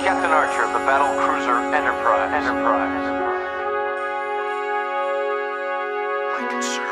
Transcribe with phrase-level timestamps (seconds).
[0.00, 2.32] Captain Archer of the battle cruiser Enterprise.
[2.32, 3.06] Enterprise.
[6.40, 6.87] My concern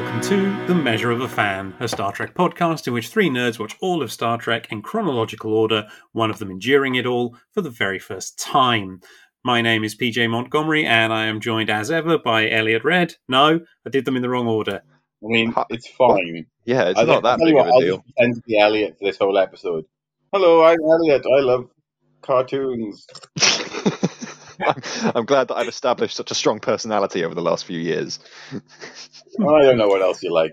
[0.00, 3.58] welcome to The Measure of a Fan, a Star Trek podcast in which three nerds
[3.58, 7.60] watch all of Star Trek in chronological order, one of them enduring it all for
[7.60, 9.02] the very first time.
[9.44, 13.16] My name is PJ Montgomery and I am joined as ever by Eliot Red.
[13.28, 14.80] No, I did them in the wrong order.
[15.22, 16.46] I mean, it's fine.
[16.64, 17.96] Yeah, it's I not that tell you big what, of a I'll deal.
[17.98, 19.84] just pretend to be Eliot for this whole episode.
[20.32, 21.26] Hello, I'm Eliot.
[21.26, 21.68] I love
[22.22, 23.06] cartoons.
[24.66, 24.82] I'm,
[25.14, 28.18] I'm glad that I've established such a strong personality over the last few years.
[28.52, 30.52] I don't know what else you like.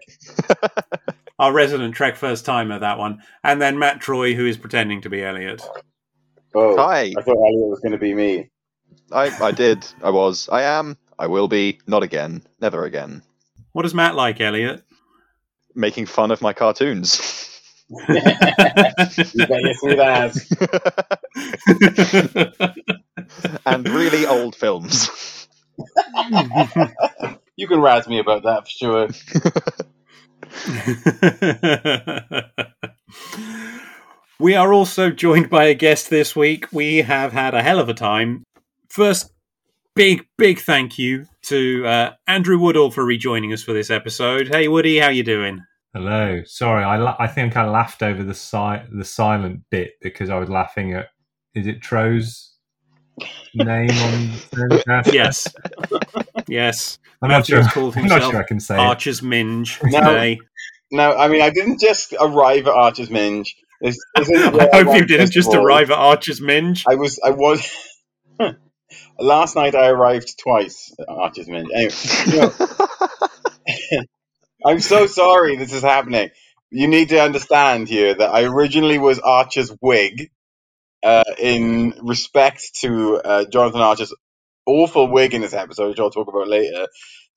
[1.39, 3.21] Our resident Trek first timer, that one.
[3.43, 5.61] And then Mat Troy, who is pretending to be Eliot.
[6.55, 8.49] Oh, Hi, I thought Eliot was going to be me.
[9.11, 13.21] I, I did, I was, I am, I will be, not again, never again.
[13.73, 14.83] What does Mat like, Eliot?
[15.75, 17.43] Making fun of my cartoons.
[17.89, 18.05] You
[19.47, 20.49] bet your sweet ass.
[23.65, 25.47] and really old films.
[27.55, 29.07] You can razz me about that for sure.
[34.39, 36.71] we are also joined by a guest this week.
[36.71, 38.43] We have had a hell of a time.
[38.89, 39.31] First,
[39.95, 44.49] big, big thank you to uh, Andrew Woodall for rejoining us for this episode.
[44.49, 45.63] Hey, Woody, how you doing?
[45.97, 46.43] Hello.
[46.45, 50.37] Sorry, I, la- I think I laughed over the si- the silent bit because I
[50.37, 51.07] was laughing at
[51.55, 52.53] is it Tro's
[53.55, 55.47] name on the Yes,
[56.47, 56.99] yes.
[57.23, 57.63] I'm not sure.
[57.63, 58.79] Called I'm not sure I can say it.
[58.79, 59.99] Archer's Minge No.
[60.01, 60.37] today.
[60.91, 63.55] Now, I mean, I didn't just arrive at Archer's Minge.
[63.81, 65.65] This, this isn't I hope you didn't just of all.
[65.65, 66.83] arrive at Archer's Minge.
[66.87, 67.67] I was, I was.
[69.19, 71.69] Last night I arrived twice at Archer's Minge.
[71.73, 71.93] Anyway,
[72.27, 72.86] you know,
[74.67, 76.29] I'm so sorry this is happening.
[76.69, 80.29] You need to understand here that I originally was Archer's wig,
[81.03, 84.13] uh, in respect to uh, Jonathan Archer's
[84.65, 86.87] awful wig in this episode, which I'll talk about later.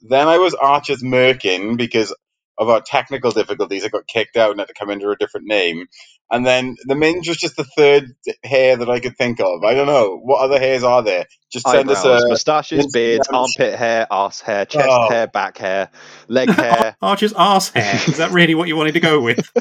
[0.03, 2.13] Then I was Archer's Merkin because
[2.61, 3.85] of our technical difficulties.
[3.85, 5.87] I got kicked out and had to come under a different name.
[6.31, 8.13] And then the Minge was just the third
[8.45, 9.65] hair that I could think of.
[9.65, 10.17] I don't know.
[10.23, 11.25] What other hairs are there?
[11.51, 12.29] Just send us a.
[12.29, 15.09] moustaches, Instagram beards, sh- armpit hair, arse hair, chest Oh.
[15.09, 15.91] hair, back hair,
[16.29, 16.97] leg hair.
[17.03, 17.95] Archer's arse hair.
[18.07, 19.51] Is that really what you wanted to go with?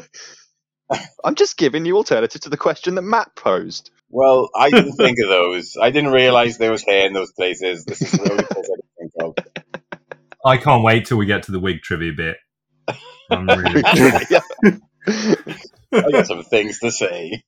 [1.24, 3.90] I'm just giving you alternative to the question that Mat posed.
[4.10, 5.76] Well, I didn't think of those.
[5.80, 7.84] I didn't realize there was hair in those places.
[7.84, 9.98] This is the only place I didn't think of.
[10.44, 12.36] I can't wait till we get to the wig trivia bit.
[13.30, 13.82] I'm really
[15.92, 17.42] I got some things to say.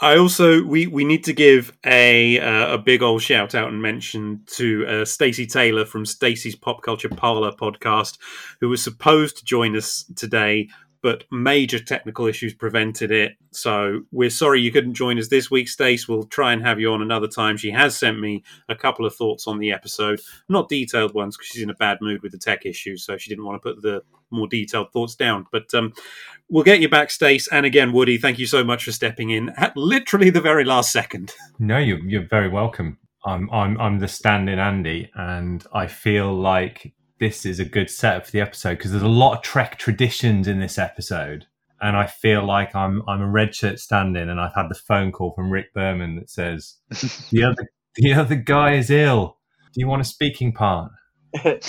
[0.00, 3.82] I also we we need to give a uh, a big old shout out and
[3.82, 8.18] mention to uh, Stacey Taylor from Stacey's Pop Culture Parlor podcast,
[8.60, 10.68] who was supposed to join us today,
[11.02, 13.36] but major technical issues prevented it.
[13.52, 16.08] So we're sorry you couldn't join us this week, Stace.
[16.08, 17.56] We'll try and have you on another time.
[17.56, 21.48] She has sent me a couple of thoughts on the episode, not detailed ones because
[21.48, 23.82] she's in a bad mood with the tech issues, so she didn't want to put
[23.82, 25.46] the more detailed thoughts down.
[25.50, 25.92] But um,
[26.48, 27.48] we'll get you back, Stace.
[27.48, 30.92] And again, Woody, thank you so much for stepping in at literally the very last
[30.92, 31.34] second.
[31.58, 32.98] No, you're you're very welcome.
[33.24, 38.26] I'm I'm I'm the stand-in Andy, and I feel like this is a good setup
[38.26, 41.46] for the episode because there's a lot of Trek traditions in this episode,
[41.80, 45.12] and I feel like I'm I'm a red shirt stand-in, and I've had the phone
[45.12, 46.76] call from Rick Berman that says
[47.30, 49.36] the other the other guy is ill.
[49.72, 50.90] Do you want a speaking part?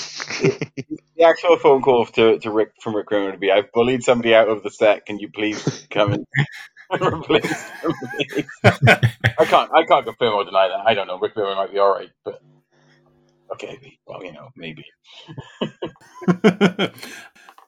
[1.22, 4.34] The actual phone call to, to Rick from Rick Berman would be I've bullied somebody
[4.34, 5.06] out of the set.
[5.06, 6.26] Can you please come and
[7.00, 7.70] replace?
[8.64, 10.82] I can't I can't confirm or deny that.
[10.84, 11.20] I don't know.
[11.20, 12.42] Rick Berman might be alright, but
[13.54, 14.86] okay, well, you know, maybe.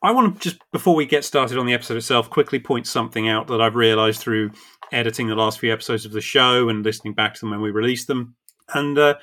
[0.04, 3.30] I want to just, before we get started on the episode itself, quickly point something
[3.30, 4.52] out that I've realized through
[4.92, 7.72] editing the last few episodes of the show and listening back to them when we
[7.72, 8.36] released them.
[8.74, 9.16] And uh,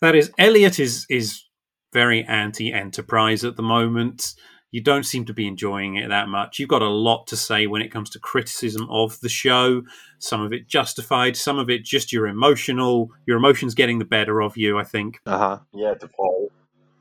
[0.00, 1.44] that is, Eliot is, is
[1.92, 4.34] very anti Enterprise at the moment.
[4.70, 6.58] You don't seem to be enjoying it that much.
[6.58, 9.82] You've got a lot to say when it comes to criticism of the show.
[10.18, 14.42] Some of it justified, some of it just your emotional, your emotions getting the better
[14.42, 15.20] of you, I think.
[15.24, 15.58] Uh huh.
[15.72, 16.50] Yeah, to Paul.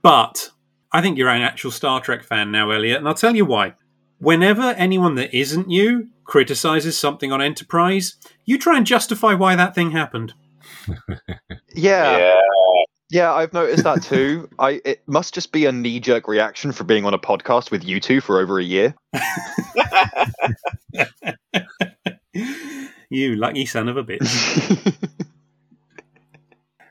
[0.01, 0.51] But
[0.91, 3.73] I think you're an actual Star Trek fan now, Eliot, and I'll tell you why.
[4.19, 8.15] Whenever anyone that isn't you criticizes something on Enterprise,
[8.45, 10.33] you try and justify why that thing happened.
[11.73, 12.39] Yeah, Yeah.
[13.09, 14.49] Yeah, I've noticed that too.
[14.59, 17.83] I it must just be a knee jerk reaction for being on a podcast with
[17.83, 18.95] you two for over a year.
[23.09, 24.93] you lucky son of a bitch.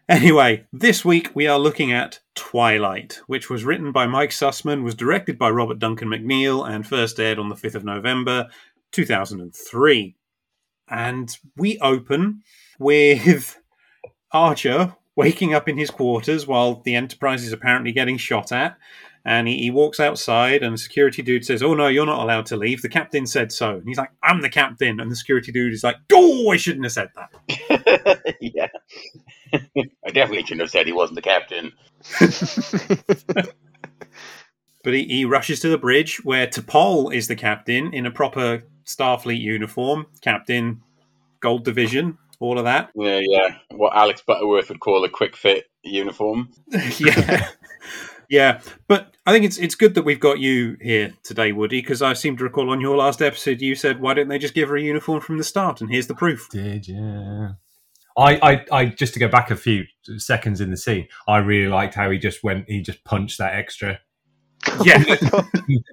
[0.08, 4.94] Anyway, this week we are looking at Twilight, which was written by Mike Sussman, was
[4.94, 8.46] directed by Robert Duncan McNeil, and first aired on the 5th of November
[8.92, 10.14] 2003.
[10.88, 12.42] And we open
[12.78, 13.58] with
[14.30, 18.76] Archer waking up in his quarters while the Enterprise is apparently getting shot at.
[19.24, 22.46] And he, he walks outside, and the security dude says, Oh, no, you're not allowed
[22.46, 22.82] to leave.
[22.82, 23.70] The captain said so.
[23.72, 25.00] And he's like, I'm the captain.
[25.00, 28.36] And the security dude is like, Oh, I shouldn't have said that.
[28.40, 28.68] yeah.
[29.52, 31.72] I definitely shouldn't have said he wasn't the captain.
[34.86, 38.62] But he, he rushes to the bridge where T'Pol is the captain in a proper
[38.84, 40.80] Starfleet uniform, captain,
[41.40, 42.90] gold division, all of that.
[42.94, 43.56] Yeah, yeah.
[43.70, 46.50] What Alex Butterworth would call a quick fit uniform.
[46.98, 47.48] yeah.
[48.28, 52.02] Yeah, but I think it's it's good that we've got you here today, Woody, because
[52.02, 54.68] I seem to recall on your last episode you said, "Why don't they just give
[54.68, 56.48] her a uniform from the start?" And here's the proof.
[56.50, 57.50] Did you?
[58.18, 59.84] I, I, I just to go back a few
[60.16, 63.54] seconds in the scene, I really liked how he just went, he just punched that
[63.54, 64.00] extra.
[64.84, 65.02] Yeah,
[65.32, 65.48] oh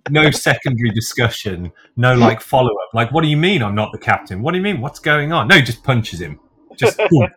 [0.10, 2.94] No secondary discussion, no like follow up.
[2.94, 4.42] Like, what do you mean I'm not the captain?
[4.42, 4.81] What do you mean?
[4.81, 5.48] What's going on?
[5.48, 6.40] No, he just punches him.
[6.78, 7.30] Just boom.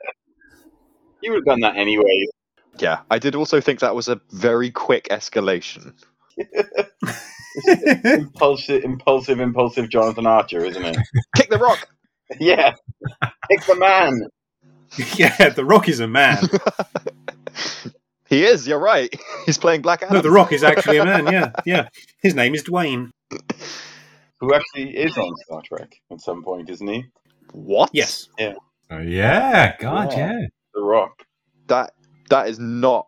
[1.23, 2.27] You would have done that anyway.
[2.79, 5.93] yeah, I did also think that was a very quick escalation.
[8.05, 10.97] impulsive, impulsive, impulsive Jonathan Archer, isn't it?
[11.37, 11.89] Kick the rock.
[12.39, 12.73] yeah.
[13.51, 14.29] Kick the man.
[15.17, 15.51] yeah.
[15.51, 16.39] The Rock is a man.
[18.29, 18.67] He is.
[18.67, 19.13] You're right.
[19.47, 20.17] He's playing Black Adam.
[20.17, 21.27] No, the Rock is actually a man.
[21.33, 21.89] Yeah, yeah.
[22.23, 23.11] His name is Dwayne.
[24.41, 27.05] Who actually is on Star Trek at some point, isn't he?
[27.53, 27.91] What?
[27.93, 28.29] Yes.
[28.39, 28.55] Yeah.
[28.91, 30.33] Oh, yeah, God, Yeah.
[30.41, 30.47] yeah.
[30.75, 31.23] The Rock.
[31.69, 31.93] That
[32.29, 33.07] that is not.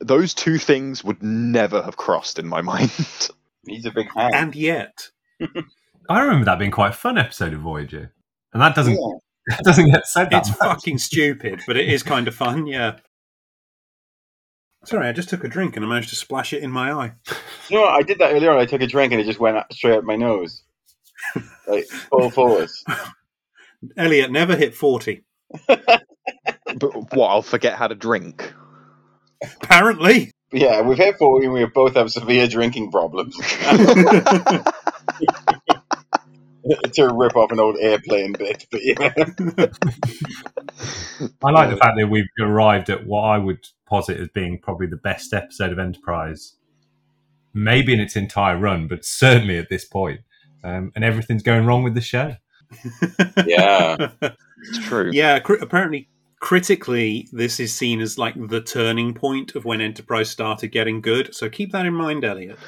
[0.00, 2.90] Those two things would never have crossed in my mind.
[3.66, 4.34] He's a big fan.
[4.34, 5.08] And yet,
[6.08, 8.12] I remember that being quite a fun episode of Voyager,
[8.52, 9.18] and that doesn't Yeah.
[9.56, 10.30] that doesn't get said.
[10.30, 10.58] That it's much.
[10.58, 12.66] fucking stupid, but it is kind of fun.
[12.66, 12.96] Yeah.
[14.84, 17.12] Sorry, I just took a drink and I managed to splash it in my eye.
[17.70, 17.84] no.
[17.84, 18.58] I did that earlier on.
[18.58, 20.62] I took a drink and it just went straight up my nose.
[21.66, 22.82] Like, full force.
[23.96, 25.24] Eliot never hit forty.
[25.66, 27.28] but what?
[27.28, 28.52] I'll forget how to drink.
[29.62, 30.32] Apparently.
[30.52, 33.36] Yeah, we've hit 40 and we both have severe drinking problems.
[36.94, 39.12] to rip off an old airplane bit, but yeah.
[41.44, 44.86] I like the fact that we've arrived at what I would posit as being probably
[44.86, 46.54] the best episode of Enterprise,
[47.52, 50.20] maybe in its entire run, but certainly at this point.
[50.62, 52.36] Um, and everything's going wrong with the show.
[53.46, 54.10] Yeah.
[54.22, 55.10] It's true.
[55.12, 56.08] Yeah, cri- apparently
[56.40, 61.34] critically this is seen as like the turning point of when Enterprise started getting good.
[61.34, 62.58] So keep that in mind, Eliot.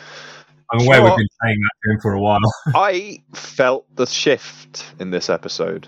[0.72, 1.04] I'm aware Sure.
[1.04, 2.38] we've been saying that to him for a while.
[2.74, 5.86] I felt the shift in this episode.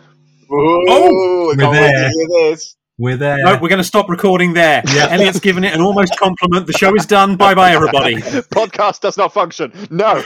[0.52, 2.56] Ooh, Oh, I can't we're wait to there.
[2.98, 3.18] Hear this.
[3.20, 3.44] We're there.
[3.44, 4.82] No, we're going to stop recording there.
[4.94, 5.08] Yeah.
[5.10, 6.66] Eliot's given it an almost compliment.
[6.66, 7.36] The show is done.
[7.36, 8.16] Bye bye, everybody.
[8.54, 9.72] Podcast does not function.
[9.90, 10.22] No.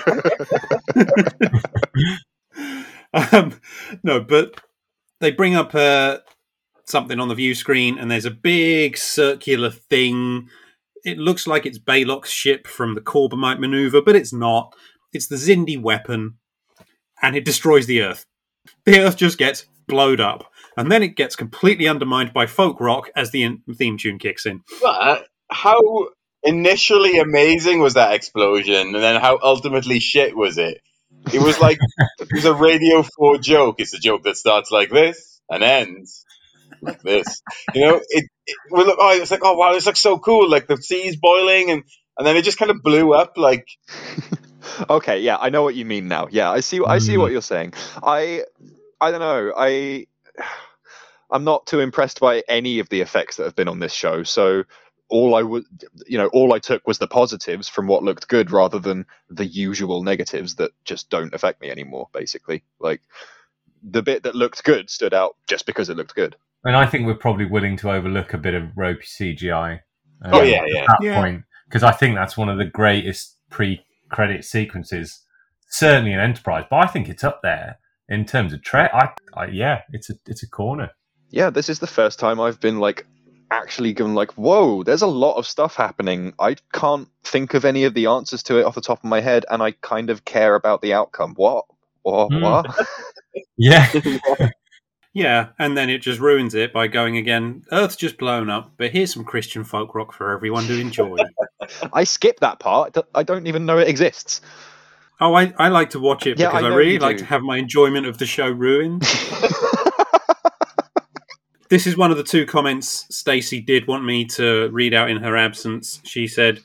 [3.32, 3.58] um,
[4.02, 4.60] no, but
[5.20, 6.18] they bring up uh,
[6.84, 10.48] something on the view screen, and there's a big circular thing.
[11.04, 14.75] It looks like it's Balok's ship from the Corbomite maneuver, but it's not.
[15.14, 16.34] It's the Xindi weapon,
[17.22, 18.26] and it destroys the Earth.
[18.84, 20.48] The Earth just gets blowed up,
[20.78, 24.47] and then it gets completely undermined by folk rock as the in- theme tune kicks
[24.47, 24.62] in.
[24.80, 26.08] But how
[26.42, 30.80] initially amazing was that explosion, and then how ultimately shit was it?
[31.32, 31.78] It was like
[32.20, 33.76] it was a Radio Four joke.
[33.78, 36.25] It's a joke that starts like this and ends
[36.80, 37.42] like this.
[37.75, 38.25] You know, it.
[38.47, 40.49] it we look, oh, it's like, oh wow, this looks so cool.
[40.49, 41.82] Like the sea's boiling, and
[42.16, 43.37] and then it just kind of blew up.
[43.37, 43.66] Like
[44.90, 46.28] okay, yeah, I know what you mean now.
[46.30, 46.80] Yeah, I see.
[46.87, 47.20] I see Mm.
[47.20, 47.75] what you're saying.
[48.02, 48.44] I,
[49.00, 49.52] I don't know.
[49.56, 50.06] I,
[51.30, 54.23] I'm not too impressed by any of the effects that have been on this show.
[54.23, 54.64] So
[55.08, 55.64] all I would,
[56.06, 59.47] you know, all I took was the positives from what looked good, rather than the
[59.47, 62.08] usual negatives that just don't affect me anymore.
[62.12, 63.02] Basically, like
[63.82, 66.37] the bit that looked good stood out just because it looked good.
[66.64, 69.80] And I think we're probably willing to overlook a bit of ropey CGI.
[70.25, 70.82] um, Oh, yeah, yeah.
[70.82, 71.20] At that Yeah.
[71.23, 75.25] point, because I think that's one of the greatest pre credit sequences.
[75.70, 78.90] Certainly an Enterprise, but I think it's up there in terms of Trek.
[78.92, 80.90] I, I yeah, it's a it's a corner.
[81.30, 83.06] Yeah, this is the first time I've been like
[83.50, 86.32] actually going like, whoa, there's a lot of stuff happening.
[86.38, 89.20] I can't think of any of the answers to it off the top of my
[89.20, 91.35] head, and I kind of care about the outcome.
[91.37, 91.64] What?
[92.02, 92.32] What?
[92.32, 92.40] Hmm.
[92.40, 92.66] What?
[93.56, 93.88] Yeah,
[95.18, 97.64] Yeah, and then it just ruins it by going again.
[97.73, 101.16] Earth's just blown up, but here's some Christian folk rock for everyone to enjoy.
[101.92, 102.97] I skip that part.
[103.14, 104.40] I don't even know it exists.
[105.20, 107.42] oh, I, I like to watch it Yeah, because I I, really like to have
[107.42, 109.02] my enjoyment of the show ruined.
[111.70, 115.18] This is one of the two comments Stacey did want me to read out in
[115.18, 116.00] her absence.
[116.04, 116.60] She said,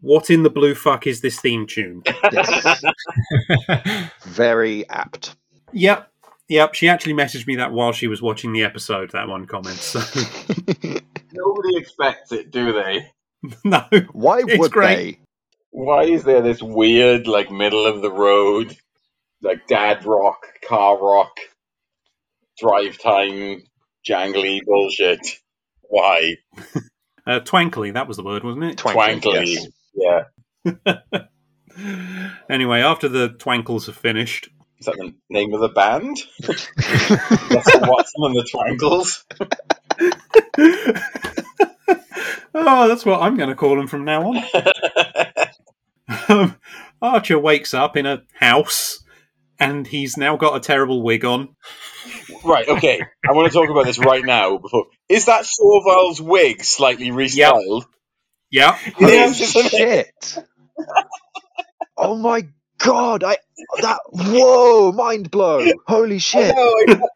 [0.00, 2.02] "What in the blue fuck is this theme tune?"
[2.32, 2.82] Yes.
[4.24, 5.36] Very apt.
[5.72, 6.10] yep,
[6.48, 6.74] yep.
[6.74, 9.10] She actually messaged me that while she was watching the episode.
[9.12, 9.76] That one comment.
[9.78, 10.00] So
[11.32, 13.10] Nobody expects it, do they?
[13.64, 14.96] no, Why It's would great.
[14.96, 15.18] they?
[15.70, 18.74] Why is there this weird, like, middle of the road,
[19.42, 21.36] like, dad rock, car rock,
[22.58, 23.62] drive time,
[24.08, 25.20] jangly bullshit?
[25.82, 26.36] Why?
[27.26, 27.92] uh, twankly.
[27.92, 28.78] That was the word, wasn't it?
[28.78, 29.68] Twankly, Twankly.
[29.94, 30.24] yes.
[31.04, 31.22] Yeah.
[32.50, 34.48] anyway, after the twankles are finished,
[34.78, 36.18] Is that the name of the band?
[37.50, 39.24] Russell Watson and the Twankles?
[42.54, 44.42] oh, that's what I'm going to call them from now on.
[46.28, 46.56] Um,
[47.02, 49.02] Archer wakes up in a house,
[49.58, 51.56] and he's now got a terrible wig on.
[52.44, 53.00] right, okay.
[53.28, 54.58] I want to talk about this right now.
[54.58, 57.84] Before Is that Soval's wig slightly restyled?
[58.50, 60.12] Yeah, It Holy is, isn't it?
[60.24, 60.38] shit!
[61.96, 62.46] oh my
[62.78, 63.24] god!
[63.24, 63.38] I
[63.82, 65.66] that whoa, mind blow!
[65.86, 66.54] Holy I shit!
[66.54, 67.08] know, I know.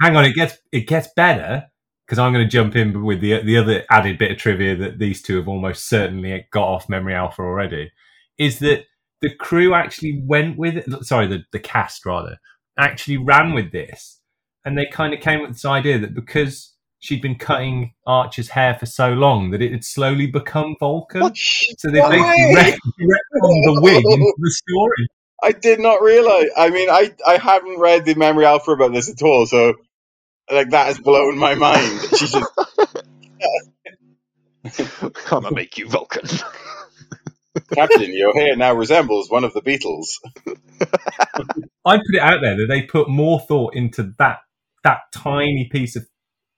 [0.00, 1.64] hang on, it gets it gets better
[2.06, 4.98] because I'm going to jump in with the the other added bit of trivia that
[4.98, 7.90] these two have almost certainly got off Memory Alpha already.
[8.38, 8.84] Is that
[9.24, 10.84] the crew actually went with it?
[11.04, 12.38] Sorry, the the cast rather
[12.78, 14.20] actually ran with this,
[14.66, 18.74] and they kind of came with this idea that because she'd been cutting Archer's hair
[18.74, 21.22] for so long that it had slowly become Vulcan.
[21.22, 21.38] What?
[21.38, 22.52] So they Why?
[22.54, 25.08] basically re- the wig into the story.
[25.42, 26.48] I did not realize.
[26.54, 29.74] I mean, I, I haven't read the memory alpha about this at all, so
[30.52, 32.00] like that has blown my mind.
[32.10, 32.36] She just
[35.32, 36.28] I'm gonna make you Vulcan.
[37.72, 40.06] Captain, your hair now resembles one of the Beatles.
[41.84, 44.38] I put it out there that they put more thought into that
[44.82, 46.06] that tiny piece of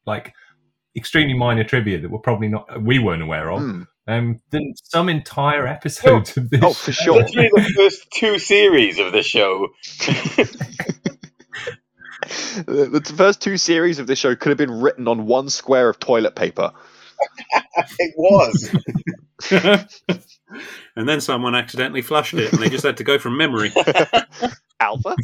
[0.06, 0.32] like
[0.96, 3.82] extremely minor trivia that we're probably not we weren't aware of Hmm.
[4.08, 6.60] um, than some entire episodes of this.
[6.62, 7.02] Oh, for show.
[7.14, 7.22] sure.
[7.22, 9.68] Literally the first two series of this show.
[12.66, 15.88] The, the first two series of this show could have been written on one square
[15.90, 16.72] of toilet paper.
[17.98, 18.74] It was.
[20.96, 23.72] and then someone accidentally flushed it, and they just had to go from memory.
[24.80, 25.14] Alpha?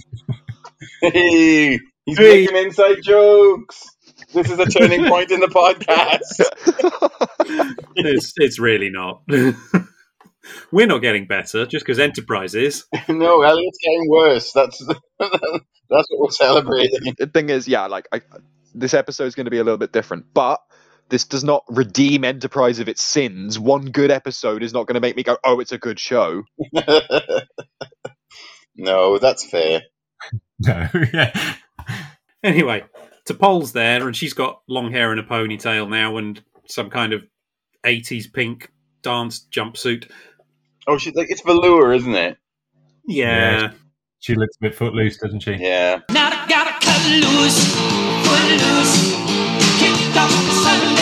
[1.01, 2.47] Hey, he's Hey.
[2.47, 3.89] making inside jokes.
[4.35, 6.41] This is a turning point in the podcast.
[7.97, 9.23] It's it's really not.
[10.71, 12.85] We're not getting better just because Enterprise is.
[13.09, 14.53] no, Eliot's getting worse.
[14.53, 17.15] That's that's what we're celebrating.
[17.19, 18.21] the thing is, yeah, like I,
[18.75, 20.61] this episode is going to be a little bit different, but
[21.13, 23.59] this does not redeem Enterprise of its sins.
[23.59, 26.45] One good episode is not going to make me go, "Oh, it's a good show."
[28.77, 29.83] no, that's fair.
[30.65, 31.55] No, yeah.
[32.45, 32.85] Anyway,
[33.29, 37.25] T'Pol's there, and she's got long hair and a ponytail now, and some kind of
[37.85, 38.71] '80s pink
[39.03, 40.09] dance jumpsuit.
[40.87, 42.39] Oh, she's like it's velour, isn't it?
[43.09, 43.71] Yeah, Yeah.
[44.21, 45.55] She looks a bit footloose, doesn't she?
[45.55, 45.99] Yeah.
[46.11, 47.75] Now I gotta cut loose,
[48.25, 49.11] foot loose,
[49.81, 51.02] kick off the Sunday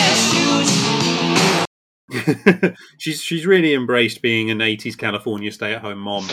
[2.97, 6.27] she's she's really embraced being an '80s California stay-at-home mom.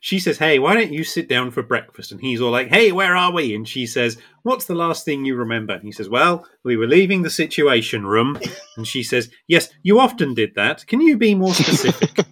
[0.00, 2.92] she says, "Hey, why don't you sit down for breakfast?" And he's all like, "Hey,
[2.92, 6.08] where are we?" And she says, "What's the last thing you remember?" And he says,
[6.08, 8.38] "Well, we were leaving the Situation Room."
[8.76, 10.86] And she says, "Yes, you often did that.
[10.86, 12.18] Can you be more specific?"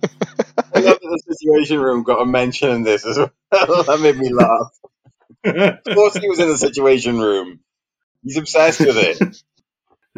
[0.75, 3.32] I love that the Situation Room got a mention in this as well.
[3.50, 4.72] that made me laugh.
[5.44, 7.60] Of course, he was in the Situation Room.
[8.22, 9.42] He's obsessed with it.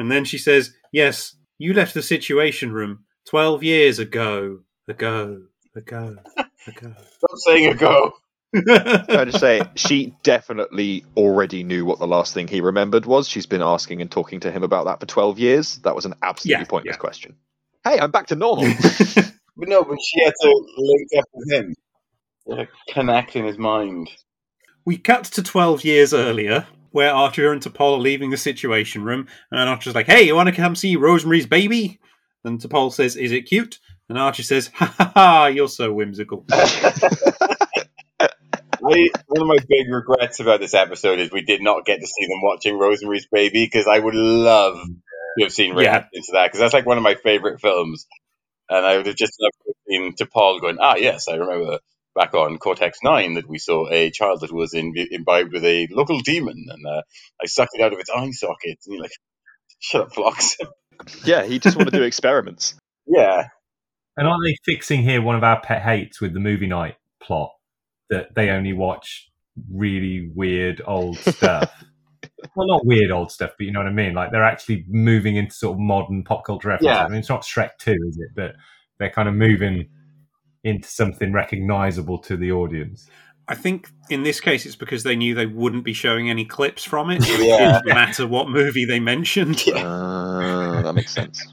[0.01, 5.43] And then she says, "Yes, you left the Situation Room twelve years ago, ago,
[5.75, 6.17] ago,
[6.67, 8.13] ago." Stop saying a go.
[8.55, 13.29] I just say she definitely already knew what the last thing he remembered was.
[13.29, 15.79] She's been asking and talking to him about that for twelve years.
[15.79, 16.99] That was an absolutely Yeah, pointless yeah.
[17.01, 17.37] question.
[17.85, 18.73] Hey, I'm back to normal.
[19.61, 21.75] But no, but she had to link up with him.
[22.49, 24.09] She connect in his mind.
[24.87, 29.27] We cut to 12 years earlier, where Archer and T'Pol are leaving the Situation Room,
[29.51, 32.01] and Archer's like, hey, you want to come see Rosemary's baby?
[32.45, 33.79] And T'Pol says, is it cute?
[34.09, 35.47] And Archie says, "Ha ha ha!
[35.49, 37.11] You're so whimsical." I,
[39.27, 42.27] one of my big regrets about this episode is we did not get to see
[42.27, 44.79] them watching Rosemary's Baby because I would love
[45.39, 45.81] to have seen Yeah.
[45.81, 48.07] reactions to that because that's like one of my favorite films,
[48.71, 51.79] and I would have just loved to have seen T'Pol going, ah, yes, I remember
[52.19, 55.87] back on Cortex Nine that we saw a child that was in, imbibed with a
[55.91, 57.03] local demon, and uh,
[57.41, 59.13] I sucked it out of its eye socket, and you're like,
[59.79, 60.57] shut up, Phlox.
[61.25, 62.75] yeah, he just wanted to do experiments.
[63.07, 63.49] yeah,
[64.17, 67.53] And aren't they fixing here one of our pet hates with the movie night plot
[68.11, 69.31] that they only watch
[69.73, 71.71] really weird old stuff?
[72.57, 74.15] well, not weird old stuff, but you know what I mean.
[74.15, 76.97] Like they're actually moving into sort of modern pop culture references.
[76.97, 77.05] Yeah.
[77.05, 78.31] I mean, it's not Shrek Two, is it?
[78.35, 78.57] But
[78.99, 79.89] they're kind of moving
[80.65, 83.09] into something recognizable to the audience.
[83.51, 86.85] I think in this case it's because they knew they wouldn't be showing any clips
[86.85, 87.23] from it.
[87.23, 87.81] So it Yeah.
[87.83, 89.63] didn't matter what movie they mentioned.
[89.75, 91.43] Uh, that makes sense.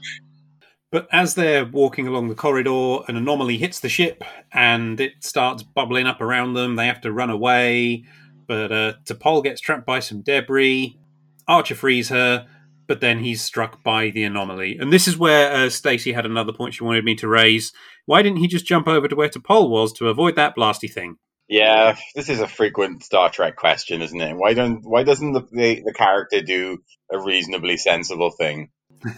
[0.92, 4.22] But as they're walking along the corridor, an anomaly hits the ship
[4.52, 6.76] and it starts bubbling up around them.
[6.76, 8.04] They have to run away,
[8.46, 10.96] but uh, T'Pol gets trapped by some debris.
[11.48, 12.46] Archer frees her,
[12.86, 14.78] but then he's struck by the anomaly.
[14.78, 17.72] And this is where uh, Stacey had another point she wanted me to raise.
[18.04, 21.16] Why didn't he just jump over to where T'Pol was to avoid that blasty thing?
[21.48, 21.96] yeah.
[22.14, 24.36] This is a frequent Star Trek question, isn't it?
[24.36, 26.78] Why don't why doesn't the the, the character do
[27.12, 28.70] a reasonably sensible thing?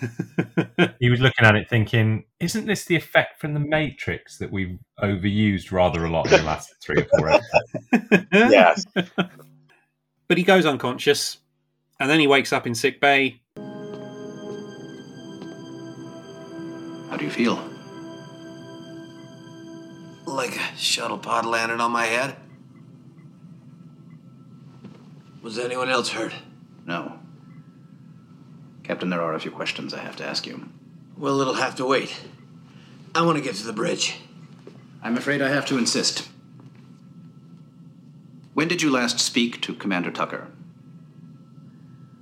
[1.00, 4.78] He was looking at it thinking, "Isn't this the effect from the Matrix that we've
[5.00, 8.84] overused rather a lot in the last three or four episodes?" Yes.
[10.28, 11.38] But he goes unconscious,
[11.98, 13.40] and then he wakes up in sick bay.
[17.18, 17.62] Do you feel?
[20.26, 22.36] Like a shuttle pod landed on my head.
[25.42, 26.32] Was anyone else hurt?
[26.86, 27.18] No.
[28.82, 30.68] Captain, there are a few questions I have to ask you.
[31.16, 32.14] Well, it'll have to wait.
[33.14, 34.16] I want to get to the bridge.
[35.02, 36.28] I'm afraid I have to insist.
[38.54, 40.48] When did you last speak to Commander Tucker?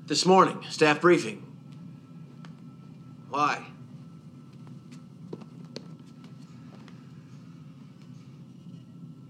[0.07, 1.43] This morning, staff briefing.
[3.29, 3.67] Why?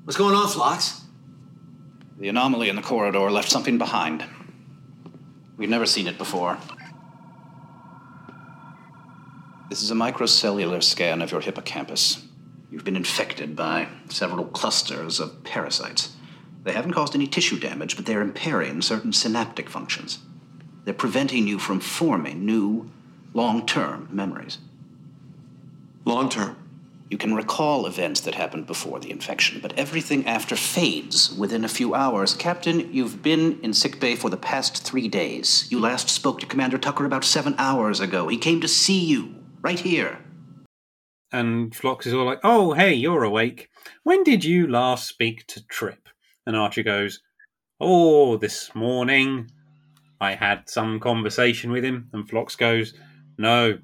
[0.07, 1.01] What's going on, Phlox?
[2.17, 4.25] The anomaly in the corridor left something behind.
[5.57, 6.59] We've never seen it before.
[9.69, 12.23] This is a microcellular scan of your hippocampus.
[12.71, 16.15] You've been infected by several clusters of parasites.
[16.63, 20.21] They haven't caused any tissue damage, but they're impairing certain synaptic functions.
[20.85, 22.93] They're preventing you from forming new,
[23.35, 24.59] long term memories.
[26.05, 26.57] Long term.
[27.09, 31.69] You can recall events that happened before the infection, but everything after fades within a
[31.69, 32.35] few hours.
[32.35, 35.69] Captain, you've been in sickbay for the past three days.
[35.71, 38.27] You last spoke to Commander Tucker about seven hours ago.
[38.27, 40.19] He came to see you, right here.
[41.33, 43.69] And Phlox is all like, "Oh, hey, you're awake.
[44.03, 46.09] When did you last speak to Trip?"
[46.45, 47.21] And Archer goes,
[47.79, 49.51] "Oh, this morning.
[50.21, 52.95] I had some conversation with him." And Phlox goes,
[53.39, 53.79] "No,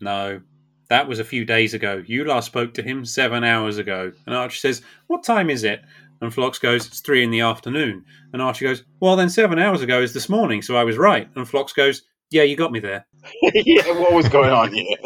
[0.00, 0.42] no,
[0.90, 2.02] that was a few days ago.
[2.06, 5.80] You last spoke to him seven hours ago." And Archer says, "What time is it?"
[6.20, 9.80] And Phlox goes, "It's three in the afternoon." And Archer goes, "Well, then seven hours
[9.80, 12.80] ago is this morning, so I was right." And Phlox goes, "Yeah, you got me
[12.80, 13.06] there."
[13.54, 14.96] yeah, what was going on here?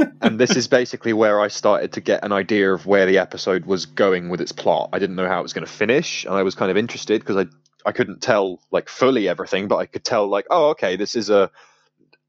[0.22, 3.66] and this is basically where I started to get an idea of where the episode
[3.66, 4.90] was going with its plot.
[4.92, 7.20] I didn't know how it was going to finish, and I was kind of interested
[7.20, 7.46] because I
[7.86, 11.30] I couldn't tell like fully everything, but I could tell like, oh, okay, this is
[11.30, 11.50] a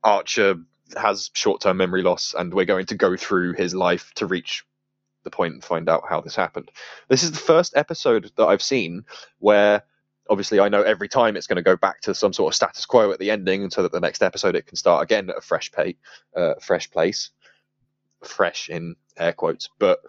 [0.03, 0.55] Archer
[0.97, 4.63] has short term memory loss, and we're going to go through his life to reach
[5.23, 6.71] the point and find out how this happened.
[7.07, 9.05] This is the first episode that I've seen
[9.39, 9.83] where
[10.29, 12.85] obviously I know every time it's going to go back to some sort of status
[12.85, 15.41] quo at the ending, so that the next episode it can start again at a
[15.41, 15.97] fresh pay,
[16.35, 17.31] uh, fresh place,
[18.23, 19.69] fresh in air quotes.
[19.79, 19.99] But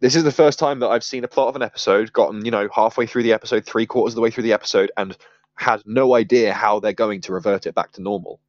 [0.00, 2.50] this is the first time that I've seen a plot of an episode, gotten you
[2.50, 5.16] know halfway through the episode, three quarters of the way through the episode, and
[5.54, 8.40] had no idea how they're going to revert it back to normal.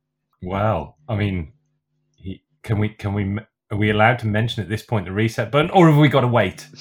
[0.44, 0.96] Wow.
[1.08, 1.54] I mean,
[2.16, 3.40] he, can we can we
[3.72, 6.22] are we allowed to mention at this point the reset button, or have we got
[6.22, 6.68] to wait?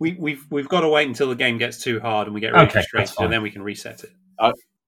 [0.00, 2.52] We, we've we've got to wait until the game gets too hard and we get
[2.52, 4.12] really Okay, frustrated, and then we can reset it.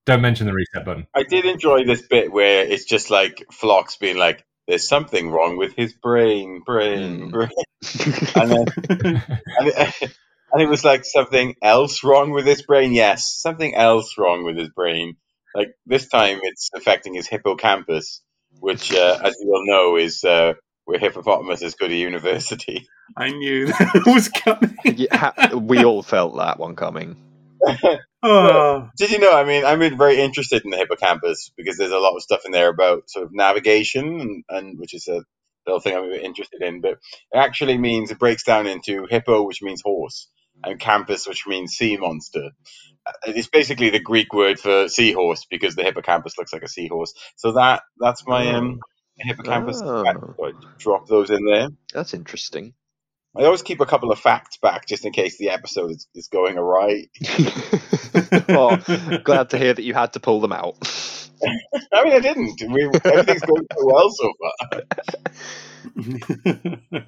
[0.07, 1.07] Don't mention the reset button.
[1.15, 5.57] I did enjoy this bit where it's just like Phlox being like, "There's something wrong
[5.57, 7.33] with his brain, brain, Mm.
[7.33, 7.51] brain,"
[8.37, 9.23] and then
[9.59, 10.13] and it,
[10.53, 12.93] and it was like something else wrong with his brain.
[12.93, 15.17] Yes, something else wrong with his brain.
[15.55, 18.23] Like this time, it's affecting his hippocampus,
[18.61, 22.87] which, uh, as you all know, is uh, where hippopotamuses go to university.
[23.17, 24.77] I knew that was coming.
[24.85, 27.17] Yeah, we all felt that one coming.
[28.23, 29.33] Oh, Did you know?
[29.33, 32.43] I mean, I'm been very interested in the hippocampus because there's a lot of stuff
[32.45, 35.25] in there about sort of navigation, and, and which is a
[35.67, 36.83] little thing I'm interested in.
[36.83, 36.99] But
[37.33, 40.29] it actually means it breaks down into hippo, which means horse,
[40.63, 42.51] and campus, which means sea monster.
[43.27, 47.15] It's basically the Greek word for seahorse because the hippocampus looks like a seahorse.
[47.37, 48.81] So that that's my um
[49.17, 49.81] hippocampus.
[49.83, 50.05] Oh.
[50.07, 51.69] I drop those in there.
[51.93, 52.75] That's interesting.
[53.37, 56.27] I always keep a couple of facts back just in case the episode is, is
[56.27, 57.07] going awry.
[58.49, 60.77] oh, glad to hear that you had to pull them out.
[61.93, 62.61] I mean, I didn't.
[62.61, 64.33] We, everything's going so well so
[66.91, 67.07] far.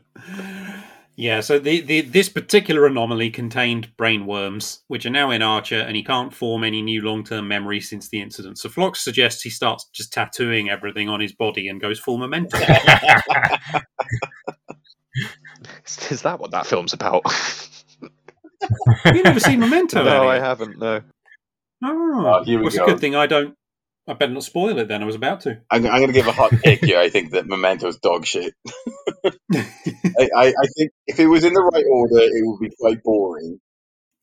[1.22, 5.78] Yeah, so the, the this particular anomaly contained brain worms, which are now in Archer,
[5.78, 8.58] and he can't form any new long term memories since the incident.
[8.58, 12.58] So Phlox suggests he starts just tattooing everything on his body and goes full memento.
[15.86, 17.22] Is, is that what that film's about?
[19.06, 20.02] you never seen Memento?
[20.04, 20.78] no, I haven't.
[20.78, 21.02] No.
[21.84, 22.84] Oh, Oh, here we well, it's go.
[22.84, 23.54] a good thing I don't.
[24.08, 24.88] I better not spoil it.
[24.88, 25.60] Then I was about to.
[25.70, 26.98] I'm, I'm going to give a hot take here.
[26.98, 28.52] I think that Memento's dog shit.
[29.24, 29.30] I,
[30.36, 33.60] I, I think if it was in the right order, it would be quite boring.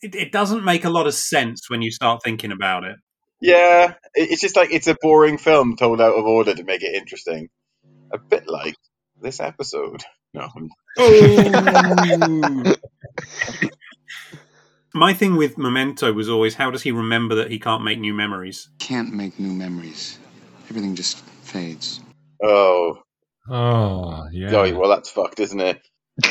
[0.02, 2.98] It, it doesn't make a lot of sense when you start thinking about it.
[3.42, 6.84] Yeah, it, it's just like it's a boring film told out of order to make
[6.84, 7.48] it interesting.
[8.12, 8.76] A bit like
[9.22, 10.04] this episode.
[10.34, 12.74] No, I'm- Oh.
[14.93, 18.13] My thing with Memento was always how does he remember that he can't make new
[18.13, 18.69] memories?
[18.80, 20.17] Can't make new memories.
[20.69, 22.02] Everything just fades.
[22.43, 23.02] oh,
[23.49, 24.56] Oh, yeah.
[24.56, 25.82] oh, well, that's fucked, isn't it?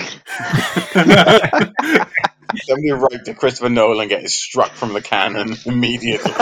[2.62, 6.32] Somebody write to Christopher Nolan get struck from the canon immediately.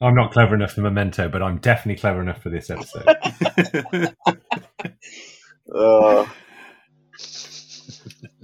[0.00, 3.06] I'm not clever enough for Memento, but I'm definitely clever enough for this episode.
[5.74, 6.26] uh,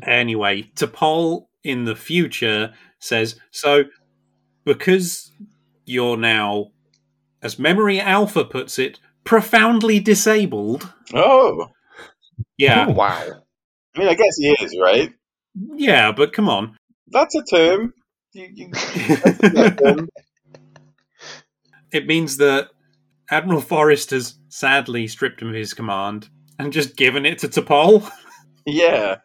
[0.07, 3.85] anyway, T'Pol in the future says so
[4.65, 5.31] because
[5.87, 6.69] you're now,
[7.43, 10.93] as Memory Alpha puts it, profoundly disabled.
[11.15, 11.69] oh,
[12.57, 13.23] Yeah, oh, Wow.
[13.95, 15.13] I mean, I guess he is, right?
[15.77, 16.77] yeah, but come on.
[17.09, 17.93] That's a term.
[18.33, 20.09] You, you, that's a term.
[21.93, 22.71] it means that
[23.31, 28.09] Admiral Forrest has sadly stripped him of his command and just given it to T'Pol.
[28.65, 29.17] Yeah.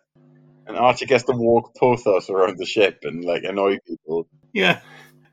[0.67, 4.27] And Archer gets to walk Porthos around the ship and like annoy people.
[4.53, 4.81] yeah,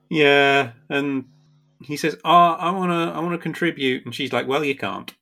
[0.09, 1.25] yeah, and
[1.83, 4.77] he says, "Oh, I want to, I want to contribute," and she's like, "Well, you
[4.77, 5.13] can't."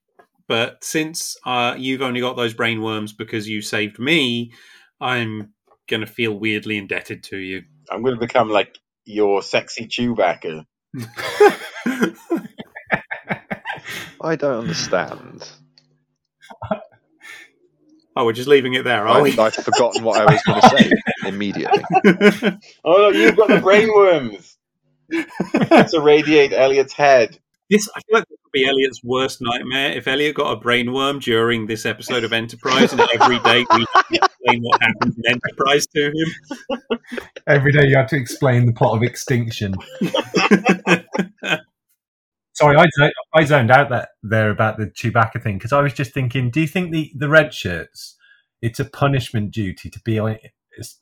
[0.49, 4.53] But since uh, you've only got those brain worms because you saved me,
[5.01, 5.55] I'm
[5.89, 7.63] gonna feel weirdly indebted to you.
[7.91, 10.65] I'm going to become like your sexy Chewbacca.
[14.21, 15.49] I don't understand.
[18.15, 19.39] Oh, we're just leaving it there, are I, we?
[19.39, 20.91] I've forgotten what I was going to say
[21.29, 21.83] immediately.
[22.85, 24.57] Oh no, you've got the brainworms
[25.91, 27.39] to radiate Eliot's head.
[27.71, 29.93] This I feel like this would be Eliot's worst nightmare.
[29.93, 34.09] If Elliot got a brainworm during this episode of Enterprise, and every day we have
[34.09, 36.99] to explain what happens in Enterprise to him.
[37.47, 39.75] Every day you have to explain the plot of Extinction.
[42.63, 45.93] Sorry, I, zo- I zoned out that there about the Chewbacca thing because I was
[45.93, 48.17] just thinking: Do you think the, the red shirts?
[48.61, 50.39] It's a punishment duty to be on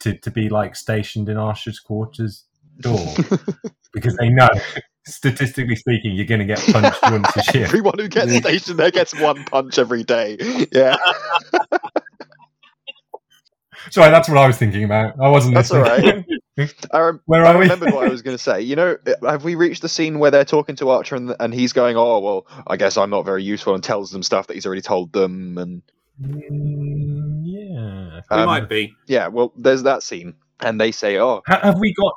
[0.01, 2.45] to, to be like stationed in Archer's quarters
[2.81, 3.15] door
[3.93, 4.49] because they know,
[5.07, 7.57] statistically speaking, you're going to get punched once a shift.
[7.69, 10.39] Everyone who gets stationed there gets one punch every day.
[10.73, 10.97] Yeah,
[13.91, 15.15] Sorry, that's what I was thinking about.
[15.21, 15.55] I wasn't.
[15.55, 16.25] that's all listening.
[16.59, 16.69] right.
[16.93, 17.63] I, rem- Where I are we?
[17.63, 18.61] remembered what I was going to say.
[18.61, 21.73] You know, have we reached the scene where they're talking to Archer and, and he's
[21.73, 24.67] going, "Oh, well, I guess I'm not very useful," and tells them stuff that he's
[24.67, 25.83] already told them, and
[26.23, 28.21] Mm, yeah.
[28.31, 28.95] We Um, might be.
[29.07, 32.13] yeah, well, there's that scene, and they say, "Oh, Ha- have we got?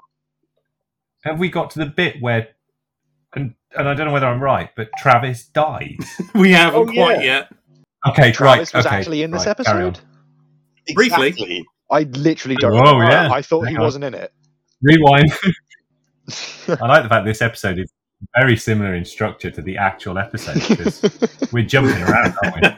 [1.23, 2.49] Have we got to the bit where?
[3.36, 5.97] And and I don't know whether I'm right, but Travis dies.
[6.36, 7.47] We haven't Oh, quite yeah.
[7.47, 7.52] yet.
[8.10, 8.78] Okay, Travis right.
[8.80, 9.95] was okay, actually in this right, carry on.
[10.88, 11.65] Episode." Briefly.
[11.91, 12.74] I literally don't.
[12.74, 13.12] Whoa, remember.
[13.12, 13.32] yeah.
[13.32, 14.34] I thought he wasn't in it.
[14.82, 15.32] Rewind.
[16.67, 17.91] I like the fact this episode is
[18.38, 21.02] very similar in structure to the actual episode because
[21.52, 22.78] we're jumping around, aren't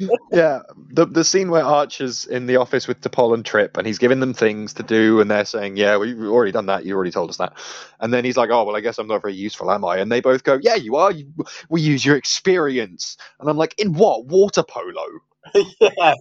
[0.00, 0.08] we?
[0.32, 3.98] yeah, the the scene where Archer's in the office with T'Pol and Trip, and he's
[3.98, 6.84] giving them things to do, and they're saying, "Yeah, we've already done that.
[6.84, 7.52] You already told us that."
[8.00, 10.10] And then he's like, "Oh, well, I guess I'm not very useful, am I?" And
[10.10, 11.12] they both go, "Yeah, you are.
[11.12, 11.32] You,
[11.68, 14.26] we use your experience." And I'm like, "In what?
[14.26, 15.06] Water polo?"
[15.80, 16.14] yeah.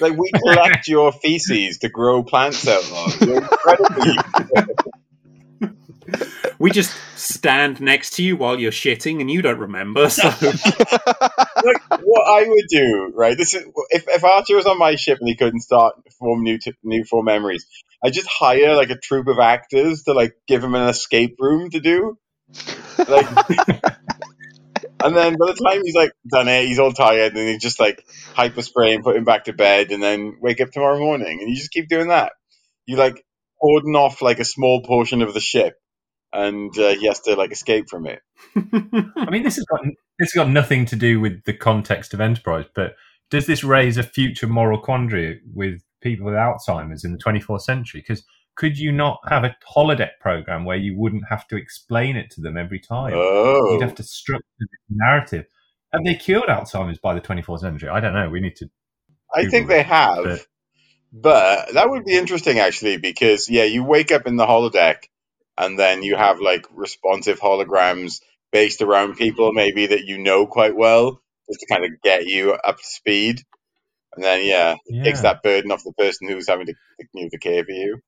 [0.00, 3.20] Like we collect your feces to grow plants out of.
[3.20, 4.16] You're incredibly
[6.58, 10.08] We just stand next to you while you're shitting, and you don't remember.
[10.08, 13.36] So like what I would do, right?
[13.36, 16.58] This is if, if Archer was on my ship and he couldn't start form new
[16.58, 17.66] t- new form memories,
[18.04, 21.70] I just hire like a troop of actors to like give him an escape room
[21.70, 22.18] to do.
[22.98, 23.26] Like
[25.04, 27.78] And then by the time he's like done it, he's all tired, and he just
[27.78, 28.02] like
[28.34, 31.56] hypospray and put him back to bed, and then wake up tomorrow morning, and you
[31.56, 32.32] just keep doing that.
[32.86, 33.22] You like
[33.60, 35.74] cordon off like a small portion of the ship,
[36.32, 38.20] and uh, he has to like escape from it.
[38.56, 39.82] I mean, this has got
[40.18, 42.94] this has got nothing to do with the context of Enterprise, but
[43.30, 48.00] does this raise a future moral quandary with people with Alzheimer's in the 24th century?
[48.00, 48.24] Because
[48.56, 52.40] could you not have a holodeck program where you wouldn't have to explain it to
[52.40, 53.12] them every time?
[53.14, 53.96] Oh, You'd have oh.
[53.96, 55.46] to structure the narrative.
[55.92, 57.88] Have they cured Alzheimer's by the 24th century?
[57.88, 58.28] I don't know.
[58.28, 58.70] We need to.
[59.32, 60.46] I think they it, have, but-
[61.16, 65.04] but that would be interesting actually because yeah, you wake up in the holodeck,
[65.56, 70.74] and then you have like responsive holograms based around people maybe that you know quite
[70.76, 73.42] well, just to kind of get you up to speed.
[74.16, 76.74] And then yeah, it takes that burden off the person who's having to
[77.14, 78.00] you know, to care for you.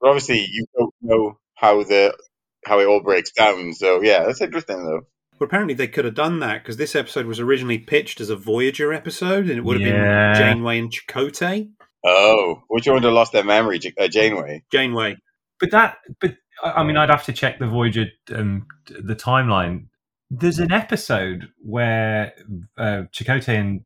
[0.00, 2.16] But obviously, you don't know how the
[2.64, 3.72] how it all breaks down.
[3.74, 5.06] So yeah, that's interesting though.
[5.38, 8.36] But apparently they could have done that because this episode was originally pitched as a
[8.36, 10.32] Voyager episode, and it would have Yeah.
[10.32, 11.70] been Janeway and Chakotay.
[12.04, 13.80] Oh, which one would have lost their memory?
[13.98, 14.64] Uh, Janeway.
[14.72, 15.16] Janeway.
[15.60, 19.86] But that, but I I mean, I'd have to check the Voyager, um, the timeline.
[20.30, 22.32] There's an episode where
[22.78, 23.80] uh, Chakotay and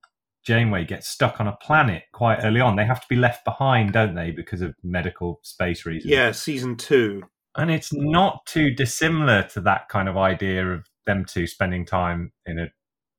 [0.51, 2.75] Janeway get stuck on a planet quite early on.
[2.75, 6.11] They have to be left behind, don't they, because of medical space reasons?
[6.11, 7.23] Yeah, season two.
[7.57, 12.33] and it's not too dissimilar to that kind of idea of them two spending time
[12.47, 12.67] in a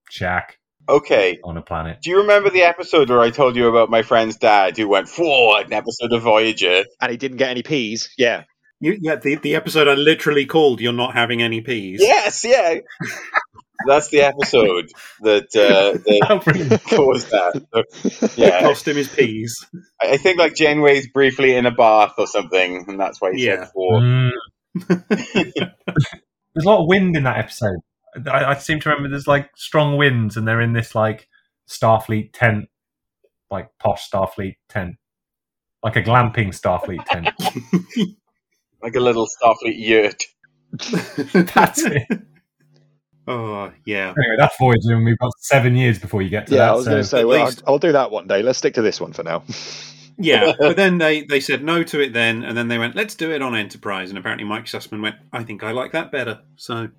[0.09, 0.57] shack
[0.89, 1.39] Okay.
[1.45, 1.99] on a planet.
[2.01, 5.07] Do you remember the episode where I told you about my friend's dad who went
[5.07, 6.83] for an episode of Voyager?
[6.99, 8.09] And he didn't get any peas.
[8.17, 8.43] Yeah.
[8.81, 12.79] You, yeah, the, the episode I literally called "You're Not Having Any Peas." Yes, yeah.
[13.87, 14.89] That's the episode
[15.21, 17.65] that uh, that caused that.
[17.73, 19.65] So, yeah, Cost him his peas.
[20.01, 23.45] I I think like Janeway's briefly in a bath or something, and that's why he
[23.45, 23.65] Yeah.
[23.65, 23.99] said four.
[23.99, 24.31] Mm.
[24.89, 27.79] there's a lot of wind in that episode.
[28.29, 31.27] I, I seem to remember there's like strong winds, and they're in this like
[31.69, 32.65] Starfleet tent,
[33.49, 34.95] like posh Starfleet tent,
[35.83, 37.29] like a glamping Starfleet tent.
[38.83, 40.23] Like a little Starfleet yurt.
[41.53, 42.03] That's it.
[43.31, 44.09] Oh yeah.
[44.17, 46.65] Anyway, that's Voyager, and we've got seven years before you get to Yeah, that.
[46.65, 48.41] Yeah, I was going to so- say, well, least- I'll, I'll do that one day.
[48.43, 49.43] Let's stick to this one for now.
[50.17, 53.15] Yeah, but then they, they said no to it then, and then they went, let's
[53.15, 54.09] do it on Enterprise.
[54.09, 56.41] And apparently Mike Sussman went, I think I like that better.
[56.57, 56.89] So.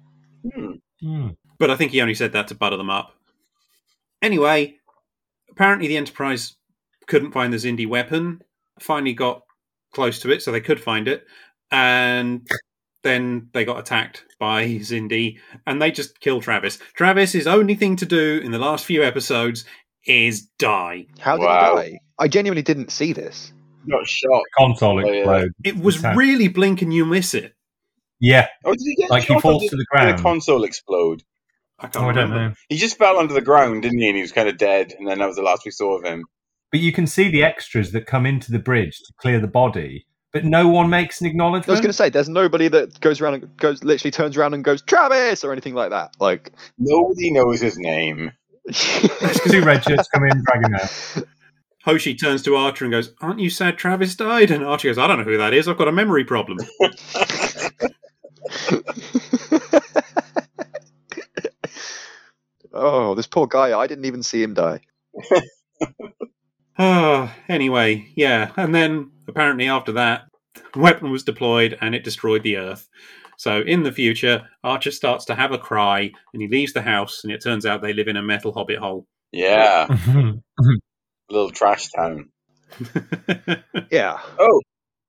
[1.00, 1.28] Hmm.
[1.58, 3.12] but I think he only said that to butter them up.
[4.22, 4.76] Anyway,
[5.50, 6.56] apparently the Enterprise
[7.06, 8.40] couldn't find the Xindi weapon.
[8.80, 9.42] Finally got
[9.94, 11.24] close to it, so they could find it,
[11.70, 12.48] and
[13.04, 16.76] then they got attacked by Xindi, and they just kill Travis.
[16.94, 19.64] Travis's only thing to do in the last few episodes
[20.04, 21.06] is die.
[21.20, 21.76] How did Wow.
[21.76, 21.98] he die?
[22.18, 23.52] I genuinely didn't see this.
[23.88, 24.42] Got shot.
[24.58, 25.52] console Oh, explode.
[25.62, 26.16] It was Attack.
[26.16, 27.54] really blink and you miss it.
[28.18, 30.18] Yeah, Oh, did he get Like he shot or falls did- to the ground.
[30.18, 31.22] the console explode?
[31.78, 32.48] I can't oh, I don't remember.
[32.48, 32.54] know.
[32.68, 34.08] He just fell under the ground, didn't he?
[34.08, 36.04] And he was kind of dead, and then that was the last we saw of
[36.04, 36.24] him.
[36.72, 40.06] But you can see the extras that come into the bridge to clear the body,
[40.32, 41.68] but no one makes an acknowledgement.
[41.68, 44.54] I was going to say, there's nobody that goes around and goes, literally turns around
[44.54, 46.14] and goes, Travis, or anything like that.
[46.18, 48.32] Like, Nobody knows his name.
[48.64, 51.24] It's because Two red shirts come in, drag him out.
[51.84, 54.52] Hoshi turns to Archer and goes, Aren't you sad Travis died?
[54.52, 55.66] And Archer goes, I don't know who that is.
[55.66, 56.58] I've got a memory problem.
[62.72, 63.76] oh, this poor guy.
[63.76, 64.80] I didn't even see him die.
[66.78, 68.52] Ah, anyway, yeah.
[68.56, 70.22] And then apparently after that,
[70.76, 72.88] weapon was deployed and it destroyed the Earth.
[73.38, 77.24] So in the future, Archer starts to have a cry and he leaves the house
[77.24, 79.06] and it turns out they live in a metal hobbit hole.
[79.32, 79.86] Yeah,
[81.30, 82.30] little trash town.
[83.90, 84.20] Yeah.
[84.38, 84.60] Oh,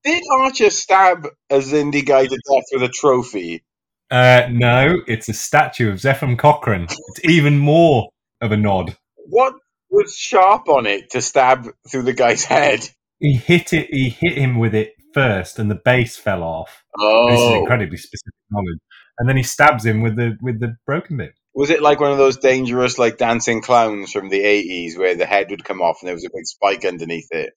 [0.04, 3.64] did Archer stab a Xindi guy to death with a trophy?
[4.12, 6.84] uh, no, it's a statue of Zefram Cochrane.
[6.84, 8.10] It's even more
[8.42, 8.98] of a nod.
[9.16, 9.54] What
[9.90, 12.90] was sharp on it to stab through the guy's head?
[13.24, 13.88] He hit it.
[13.90, 16.84] He hit him with it first, and the base fell off.
[17.00, 17.60] Oh, This is oh.
[17.62, 18.80] incredibly specific knowledge.
[19.18, 21.34] And then he stabs him with the with the broken bit.
[21.56, 25.26] was it like one of those dangerous, like dancing clowns from the eighties, where the
[25.26, 27.54] head would come off and there was a big spike underneath it?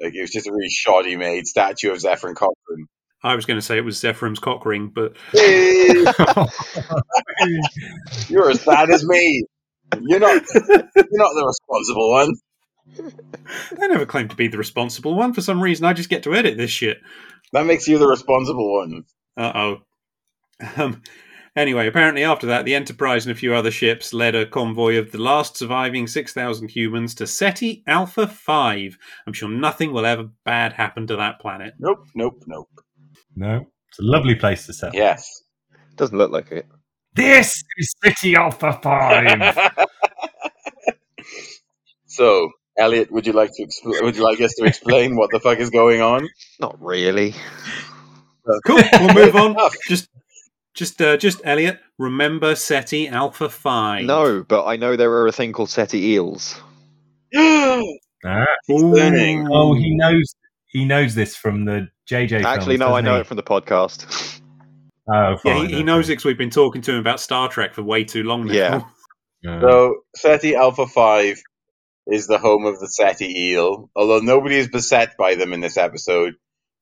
[0.00, 2.88] Like it was just a really shoddy made statue of Zephyr Cochrane.
[3.22, 5.12] I was going to say it was Zefram's cock ring, but
[8.28, 9.44] you're as bad as me.
[10.02, 10.42] You're not.
[10.54, 12.34] You're not the responsible one.
[13.80, 15.32] I never claimed to be the responsible one.
[15.32, 16.98] For some reason, I just get to edit this shit.
[17.52, 19.04] That makes you the responsible one.
[19.36, 19.76] Uh oh.
[20.76, 21.02] Um,
[21.56, 25.12] anyway, apparently after that, the Enterprise and a few other ships led a convoy of
[25.12, 28.98] the last surviving 6,000 humans to Ceti Alpha 5.
[29.26, 31.74] I'm sure nothing will ever bad happen to that planet.
[31.78, 32.06] Nope.
[32.14, 32.42] Nope.
[32.46, 32.68] Nope.
[33.36, 34.96] no, it's a lovely place to settle.
[34.96, 35.42] Yes.
[35.96, 36.66] Doesn't look like it.
[37.14, 39.58] This is Ceti Alpha 5.
[42.06, 45.40] so, Eliot, would you like to expl- would you like us to explain what the
[45.40, 46.28] fuck is going on?
[46.60, 47.34] Not really.
[48.66, 48.80] Cool.
[49.00, 49.56] We'll move on.
[49.88, 50.08] Just,
[50.74, 51.80] just, uh, just Eliot.
[51.98, 54.04] Remember Ceti Alpha Five.
[54.04, 56.60] No, but I know there are a thing called Ceti eels.
[58.26, 58.44] Ah.
[58.68, 59.48] learning.
[59.52, 60.34] Oh, he knows.
[60.68, 62.42] He knows this from the JJ.
[62.42, 63.20] Actually, films, no, I know he?
[63.20, 64.40] it from the podcast.
[65.06, 67.74] Oh, Yeah, he, he knows it because we've been talking to him about Star Trek
[67.74, 68.52] for way too long now.
[68.54, 68.82] Yeah.
[69.60, 71.42] So, Ceti Alpha 5
[72.06, 75.76] is the home of the Ceti eel, although nobody is beset by them in this
[75.76, 76.34] episode.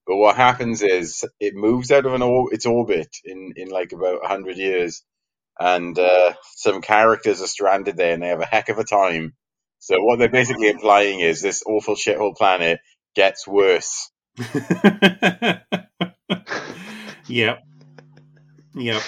[0.06, 3.92] But what happens is it moves out of an or- its orbit in, in like
[3.92, 5.04] about 100 years,
[5.58, 9.34] and uh, some characters are stranded there and they have a heck of a time.
[9.78, 12.80] So, what they're basically implying is this awful shithole planet
[13.14, 14.10] gets worse.
[17.28, 17.62] yep.
[18.74, 19.02] Yep.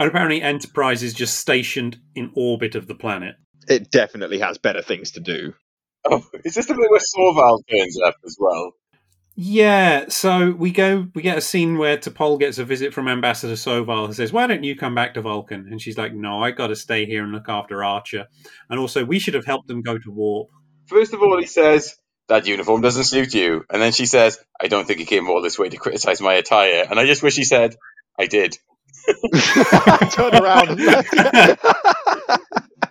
[0.00, 3.36] And apparently, Enterprise is just stationed in orbit of the planet.
[3.68, 5.54] It definitely has better things to do.
[6.04, 8.72] Oh, is this the bit where Soval turns up as well?
[9.40, 13.54] Yeah, so we go, we get a scene where T'Pol gets a visit from Ambassador
[13.54, 15.68] Soval who says, Why don't you come back to Vulcan?
[15.70, 18.26] And she's like, No, I got to stay here and look after Archer.
[18.68, 20.48] And also, we should have helped them go to warp.
[20.86, 21.96] First of all, he says,
[22.28, 23.64] that uniform doesn't suit you.
[23.70, 26.34] And then she says, I don't think he came all this way to criticize my
[26.34, 26.86] attire.
[26.88, 27.74] And I just wish he said,
[28.18, 28.58] I did.
[30.12, 30.78] Turn around.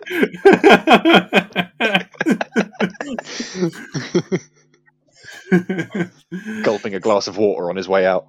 [6.64, 8.28] Gulping a glass of water on his way out.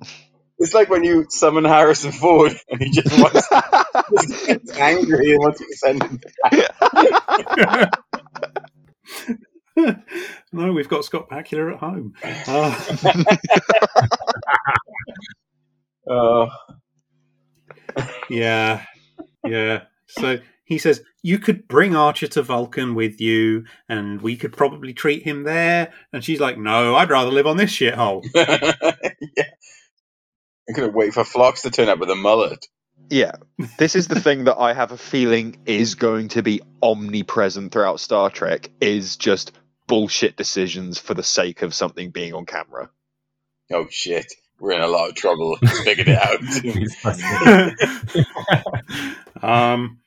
[0.59, 3.49] It's like when you summon Harrison Ford and he just wants
[4.29, 6.21] just gets angry and wants to send him
[9.77, 10.05] back.
[10.53, 12.15] no, we've got Scott Bakula at home.
[12.49, 13.25] Uh,
[16.11, 16.49] Oh,
[18.31, 18.83] yeah,
[19.45, 19.83] yeah.
[20.07, 24.93] So he says, You could bring Archer to Vulcan with you, and we could probably
[24.93, 25.93] treat him there.
[26.13, 28.25] And she's like, No, I'd rather live on this shithole.
[28.35, 29.45] yeah.
[30.69, 32.67] I'm going to wait for Phlox to turn up with a mullet.
[33.11, 33.33] Yeah,
[33.79, 38.01] this is the thing that I have a feeling is going to be omnipresent throughout
[38.01, 39.53] Star Trek is just
[39.87, 42.91] bullshit decisions for the sake of something being on camera.
[43.73, 44.27] Oh, shit.
[44.61, 45.57] We're in a lot of trouble.
[45.85, 46.19] Figured it
[49.43, 49.75] out.
[49.77, 50.01] um,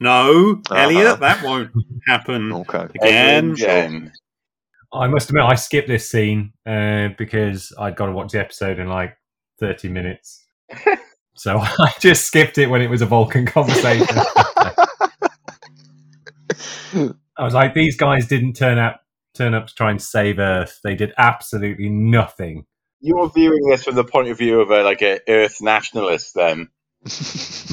[0.00, 0.74] no, Uh-huh.
[0.74, 1.70] Eliot, that won't
[2.06, 2.86] happen Okay.
[3.00, 3.52] again.
[3.52, 4.12] Again.
[4.92, 8.78] I must admit, I skipped this scene uh, because I'd got to watch the episode
[8.78, 9.16] in like
[9.60, 10.46] 30 minutes.
[11.34, 14.06] so I just skipped it when it was a Vulcan conversation.
[17.38, 19.00] I was like, these guys didn't turn up
[19.34, 20.80] turn up to try and save Earth.
[20.82, 22.64] They did absolutely nothing.
[23.00, 26.68] You're viewing this from the point of view of a, like a Earth nationalist then.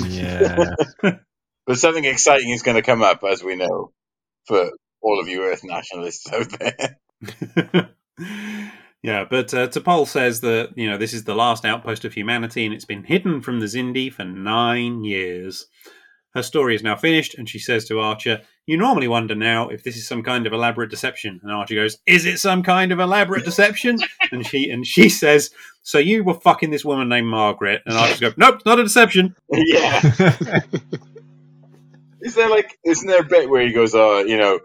[0.05, 0.75] Yeah.
[1.65, 3.91] But something exciting is going to come up, as we know,
[4.45, 4.71] for
[5.01, 7.89] all of you Earth nationalists out there.
[9.03, 12.65] yeah, but uh, T'Pol says that you know this is the last outpost of humanity,
[12.65, 15.67] and it's been hidden from the Xindi for nine years.
[16.33, 19.83] Her story is now finished, and she says to Archer, "You normally wonder now if
[19.83, 22.99] this is some kind of elaborate deception." And Archer goes, "Is it some kind of
[22.99, 23.99] elaborate deception?"
[24.31, 25.51] and she and she says,
[25.83, 29.35] "So you were fucking this woman named Margaret?" And Archer goes, "Nope, not a deception."
[29.51, 30.61] yeah.
[32.23, 34.61] Is there like, isn't there a bit where he goes, oh, you know,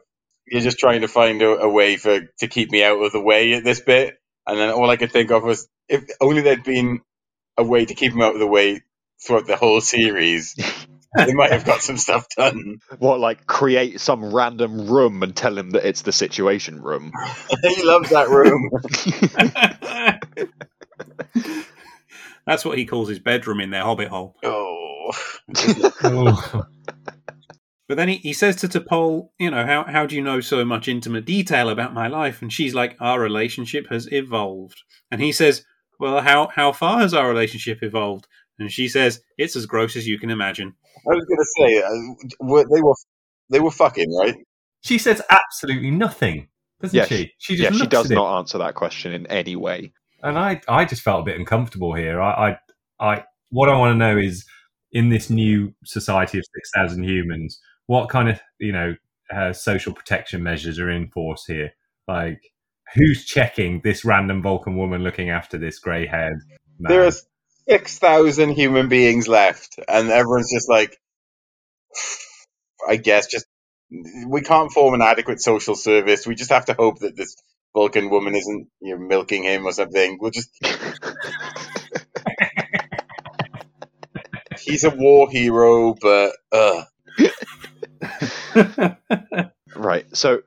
[0.47, 3.21] you're just trying to find a, a way for to keep me out of the
[3.21, 4.15] way at this bit?
[4.47, 7.01] And then all I could think of was, if only there'd been
[7.57, 8.83] a way to keep him out of the way
[9.21, 10.55] throughout the whole series,
[11.17, 12.79] they might have got some stuff done.
[12.99, 17.13] What, like create some random room and tell him that it's the situation room?
[17.63, 18.71] he loves that room.
[22.47, 24.37] That's what he calls his bedroom in their hobbit hole.
[24.45, 25.11] oh.
[26.05, 26.65] Oh.
[27.89, 30.65] But then he, he says to T'Pol, you know, how, how do you know so
[30.65, 32.43] much intimate detail about my life?
[32.43, 34.83] And she's like, our relationship has evolved.
[35.11, 35.65] And he says,
[35.99, 38.29] well, how, how far has our relationship evolved?
[38.59, 40.75] And she says, it's as gross as you can imagine.
[41.11, 42.95] I was going to say, uh, were- they were
[43.51, 44.35] they were fucking, right?
[44.83, 46.49] She says absolutely nothing,
[46.83, 47.33] doesn't Yeah, she?
[47.39, 48.15] She just yeah, she looks does at it.
[48.17, 49.93] not answer that question in any way.
[50.23, 52.21] and I, I just felt a bit uncomfortable here.
[52.21, 52.59] I,
[53.01, 54.45] I, I what I want to know is
[54.93, 57.59] in this new society of six thousand humans,
[57.89, 58.95] what kind of you know
[59.35, 61.73] uh, social protection measures are in force here?
[62.07, 62.53] Like,
[62.95, 66.39] who's checking this random Vulcan woman looking after this grey-haired
[66.79, 66.91] man?
[66.91, 67.13] There are
[67.69, 70.97] 6,000 human beings left, and everyone's just like,
[72.89, 73.47] I guess, just
[74.27, 76.27] we can't form an adequate social service.
[76.27, 77.37] We just have to hope that this
[77.75, 80.19] Vulcan woman isn't you know, milking him or something.
[80.21, 80.51] We'll just
[84.61, 86.85] he's a war hero, but uh,
[89.77, 90.05] Right.
[90.17, 90.43] So,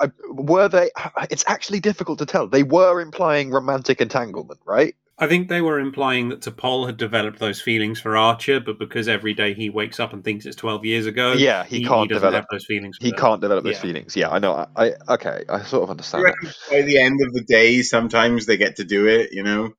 [0.00, 0.90] uh, were they?
[1.30, 2.46] It's actually difficult to tell.
[2.48, 4.94] They were implying romantic entanglement, right?
[5.16, 9.06] I think they were implying that T'Pol had developed those feelings for Archer, but because
[9.06, 12.08] every day he wakes up and thinks it's 12 years ago, Yeah, he can't doesn't
[12.08, 12.96] develop- have those feelings.
[12.98, 13.16] for He her.
[13.16, 13.80] can't develop those Yeah.
[13.82, 14.16] feelings.
[14.16, 14.54] Yeah, I know.
[14.54, 15.44] I, I okay.
[15.48, 16.24] I sort of understand.
[16.24, 16.54] that.
[16.68, 19.30] by the end of the day, sometimes they get to do it.
[19.32, 19.70] You know,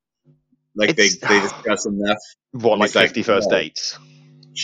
[0.74, 2.18] like they It's- they discuss enough.
[2.54, 4.00] What, like He's like, fifty first "No." dates?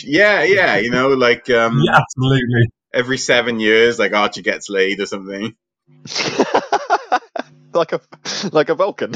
[0.04, 0.76] Yeah, yeah.
[0.76, 2.70] You know, like um, Yeah, absolutely.
[2.92, 5.54] every seven years, like Archie gets laid or something.
[7.74, 8.00] like a
[8.52, 9.12] like a Vulcan.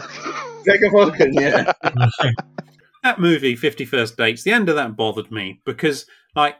[0.66, 1.72] Like a Vulcan, yeah.
[3.02, 6.56] that movie 51st dates the end of that bothered me because like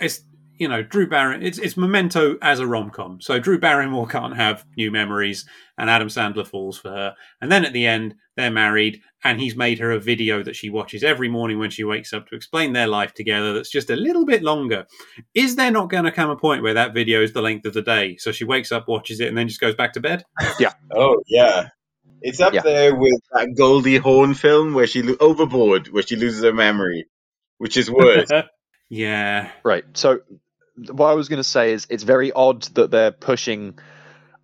[0.00, 0.20] it's
[0.58, 4.64] you know drew barrymore it's, it's memento as a rom-com so drew barrymore can't have
[4.76, 5.44] new memories
[5.78, 9.56] and adam sandler falls for her and then at the end they're married and he's
[9.56, 12.72] made her a video that she watches every morning when she wakes up to explain
[12.72, 14.86] their life together that's just a little bit longer
[15.34, 17.74] is there not going to come a point where that video is the length of
[17.74, 20.22] the day so she wakes up watches it and then just goes back to bed
[20.60, 20.72] Yeah.
[20.94, 21.68] Oh yeah,
[22.22, 22.62] it's up Yeah.
[22.62, 27.06] there with that Goldie Hawn film where she lo- overboard, where she loses her memory,
[27.58, 28.28] which is worse.
[28.88, 29.84] yeah Right.
[29.94, 30.20] So
[30.90, 33.78] what I was going to say is it's very odd that they're pushing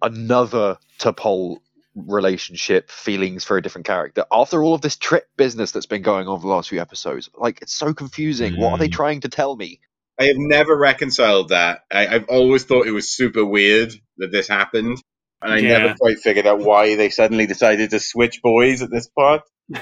[0.02, 1.58] another T'Pol
[1.94, 6.26] relationship feelings for a different character after all of this trip business that's been going
[6.26, 7.30] on for the last few episodes.
[7.36, 8.54] Like it's so confusing.
[8.56, 8.92] What are they Mm.
[8.92, 9.80] trying to tell me?
[10.18, 11.84] I have never reconciled that.
[11.90, 14.98] I, I've always thought it was super weird that this happened,
[15.42, 15.78] and I Yeah.
[15.78, 19.42] never quite figured out why they suddenly decided to switch boys at this part.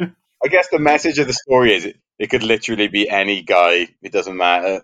[0.00, 3.88] I guess the message of the story is it, it could literally be any guy.
[4.02, 4.82] It doesn't matter.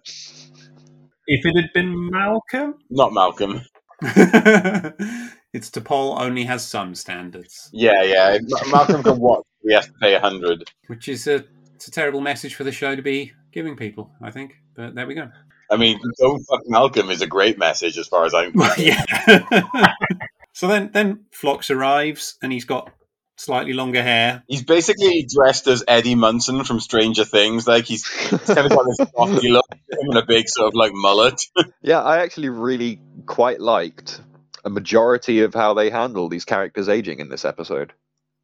[1.26, 3.62] If it had been Malcolm, Not Malcolm.
[4.02, 8.38] it's T'Pol only has some standards Yeah, yeah.
[8.42, 9.44] Ma- Malcolm can watch.
[9.64, 10.70] We have to pay a hundred.
[10.88, 14.30] which is a it's a terrible message for the show to be giving people, I
[14.30, 14.54] think.
[14.74, 15.30] But there we go.
[15.70, 18.52] I mean, don't fuck Malcolm is a great message as far as I'm.
[18.78, 19.02] yeah.
[20.52, 22.90] so then then Phlox arrives and he's got
[23.36, 24.42] slightly longer hair.
[24.48, 27.66] He's basically dressed as Eddie Munson from Stranger Things.
[27.66, 31.42] Like he's kind of got this cocky look and a big sort of like mullet.
[31.82, 34.20] Yeah, I actually really quite liked
[34.64, 37.92] a majority of how they handle these characters aging in this episode.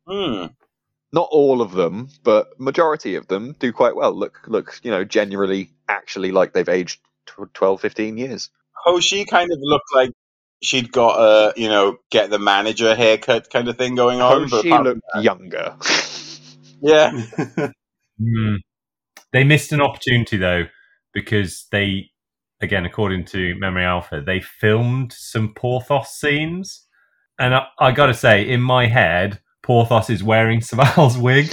[0.07, 0.47] Hmm.
[1.13, 4.13] Not all of them, but majority of them do quite well.
[4.15, 8.51] Look, look, you know, genuinely, actually, like they've aged tw- 12, 15 years.
[8.73, 10.11] Hoshi kind of looked like
[10.63, 14.43] she'd got a you know get the manager haircut kind of thing going on.
[14.49, 15.77] but Hoshi apart from looked that- younger.
[16.81, 17.73] yeah,
[18.19, 18.57] Hmm.
[19.33, 20.65] They missed an opportunity though
[21.15, 22.11] because they,
[22.61, 26.87] again, according to Memory Alpha, they filmed some Porthos scenes,
[27.39, 31.49] and I, I got to say, in my head, Porthos is wearing Soval's wig.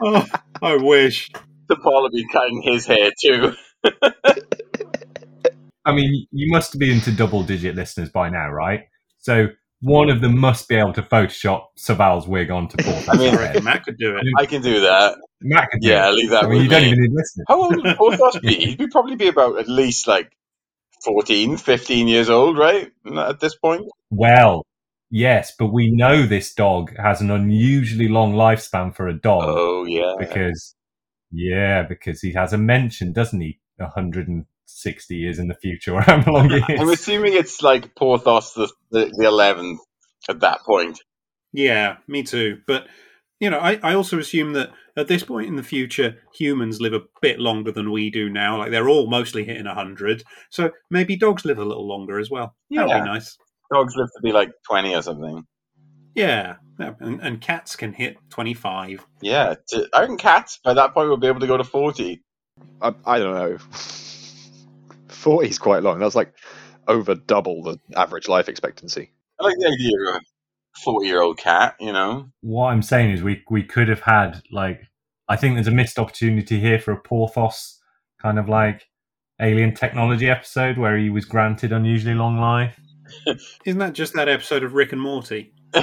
[0.00, 0.26] oh,
[0.62, 1.30] I wish.
[1.68, 3.52] the Paul would be cutting his hair too.
[5.84, 8.80] I mean, you must be into double-digit listeners by now, right?
[9.18, 9.48] So
[9.82, 13.08] one of them must be able to Photoshop Soval's wig onto Porthos.
[13.08, 14.24] I mean- I reckon Mat could do it.
[14.36, 15.16] I can do that.
[15.42, 16.12] Mat could do Yeah, it.
[16.12, 17.44] leave that I mean, with you don't even need listeners.
[17.48, 18.74] How old would Porthos be?
[18.78, 20.32] He'd probably be about at least like
[21.04, 22.90] 14, 15 years old, right?
[23.16, 23.82] At this point.
[24.10, 24.64] Well,
[25.10, 29.84] yes, but we know this dog has an unusually long lifespan for a dog Oh
[29.84, 30.14] yeah.
[30.18, 30.74] because,
[31.30, 33.60] yeah, because he has a mention, doesn't he?
[33.84, 38.70] 160 years in the future, or however long it I'm assuming it's like Porthos the
[38.90, 39.78] the, the 11th
[40.28, 41.00] at that point.
[41.52, 42.58] Yeah, me too.
[42.66, 42.86] But
[43.40, 46.94] you know, I, I also assume that at this point in the future, humans live
[46.94, 48.58] a bit longer than we do now.
[48.58, 52.54] Like they're all mostly hitting hundred, so maybe dogs live a little longer as well.
[52.70, 53.00] That'd Yeah.
[53.00, 53.36] be nice.
[53.72, 55.42] Dogs live to be like 20 or something.
[56.14, 56.92] Yeah, yeah.
[57.00, 59.04] And, and cats can hit twenty-five.
[59.20, 62.22] Yeah, to, I reckon cats by that point will be able to go to 40.
[62.80, 63.58] I, I don't know.
[65.08, 65.98] 40 is quite long.
[65.98, 66.32] That's like
[66.88, 69.10] over double the average life expectancy.
[69.40, 70.20] I like the idea of a
[70.84, 72.30] 40 year old cat, you know?
[72.40, 74.82] What I'm saying is, we we could have had like,
[75.28, 77.80] I think there's a missed opportunity here for a Porthos
[78.20, 78.88] kind of like
[79.40, 82.78] alien technology episode where he was granted unusually long life.
[83.64, 85.52] Isn't that just that episode of Rick and Morty?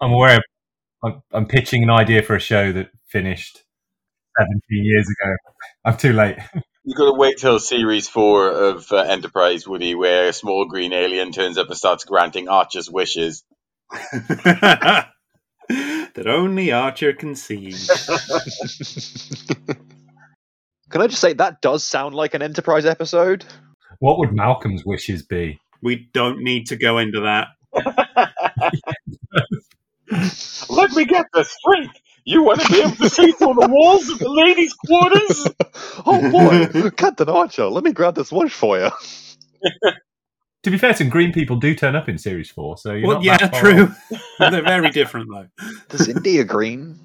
[0.00, 0.36] I'm aware.
[0.36, 0.42] Of,
[1.02, 3.65] I'm, I'm pitching an idea for a show that finished
[4.38, 5.36] 17 years ago.
[5.84, 6.36] I'm too late.
[6.84, 10.92] You've got to wait till series four of uh, Enterprise, Woody, where a small green
[10.92, 13.42] alien turns up and starts granting Archer's wishes.
[14.12, 15.10] that
[16.26, 17.72] only Archer can see.
[20.88, 23.44] Can I just say that does sound like an Enterprise episode?
[23.98, 25.58] What would Malcolm's wishes be?
[25.82, 27.48] We don't need to go into that.
[30.70, 31.90] Let me get this straight.
[32.26, 35.46] You want to be able to see through the walls of the ladies' quarters?
[36.04, 38.90] oh boy, Captain Archer, let me grab this watch for you.
[40.62, 43.16] To be fair, some green people do turn up in series four, so you're Well,
[43.18, 43.82] not yeah, that far true.
[43.84, 44.20] off.
[44.50, 45.46] They're very different though.
[45.90, 46.98] Does India green?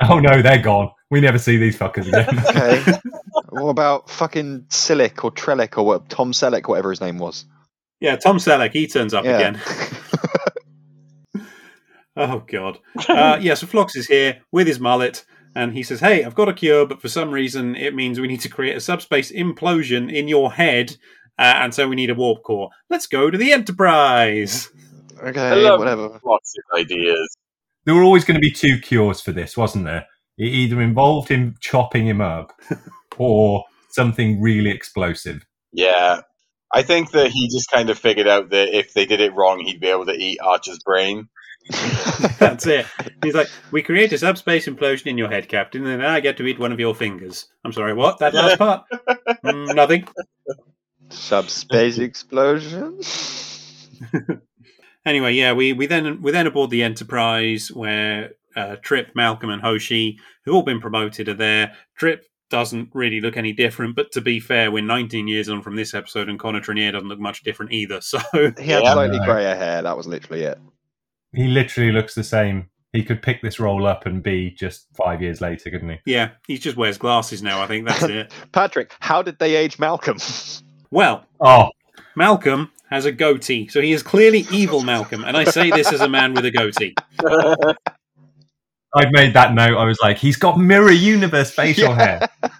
[0.00, 0.92] Oh no, they're gone.
[1.10, 2.38] We never see these fuckers again.
[2.46, 2.98] Okay.
[3.48, 6.08] what about fucking Silik or Trellick or what?
[6.08, 7.44] Tom Selleck, whatever his name was.
[7.98, 9.38] Yeah, Tom Selleck, he turns up Yeah.
[9.40, 9.60] again.
[12.18, 12.80] Oh god.
[13.08, 16.48] Uh, yeah, so Phlox is here with his mullet, and he says, "Hey, I've got
[16.48, 20.12] a cure, but for some reason it means we need to create a subspace implosion
[20.12, 20.96] in your head,
[21.38, 22.70] uh, and so we need a warp core.
[22.90, 24.70] Let's go to the Enterprise."
[25.22, 26.20] Okay, love whatever.
[26.24, 27.36] lots of ideas.
[27.84, 30.06] there were always going to be two cures for this, wasn't there?
[30.36, 32.52] It either involved him chopping him up,
[33.16, 35.46] or something really explosive.
[35.72, 36.22] Yeah.
[36.72, 39.60] I think that he just kind of figured out that if they did it wrong,
[39.60, 41.28] he'd be able to eat Archer's brain.
[42.38, 42.86] That's it.
[43.22, 46.36] He's like, "We create a subspace implosion in your head, Captain, and then I get
[46.38, 48.18] to eat one of your fingers." I'm sorry, what?
[48.18, 48.84] That last part?
[49.44, 50.08] Mm, nothing.
[51.10, 53.00] Subspace explosion.
[55.06, 59.62] Anyway, yeah, we, we then we then aboard the Enterprise where uh, Trip, Malcolm, and
[59.62, 61.72] Hoshi, who've all been promoted, are there.
[61.96, 65.76] Trip doesn't really look any different, but to be fair, we're 19 years on from
[65.76, 68.00] this episode, and Connor Trinneer doesn't look much different either.
[68.02, 68.92] So He had Yeah.
[68.92, 69.24] slightly No.
[69.24, 69.80] grayer hair.
[69.80, 70.58] That was literally it.
[71.34, 72.68] He literally looks the same.
[72.92, 75.98] He could pick this role up and be just five years later, couldn't he?
[76.06, 77.60] yeah, he just wears glasses now.
[77.60, 78.32] I think that's it.
[78.52, 80.16] Patrick, how did they age Malcolm?
[80.90, 81.68] Well, Oh,
[82.16, 86.00] Malcolm has a goatee, so he is clearly evil Malcolm, and I say this as
[86.00, 86.94] a man with a goatee.
[88.94, 89.76] I'd made that note.
[89.76, 92.26] I was like, he's got mirror universe facial Yeah.
[92.42, 92.50] hair.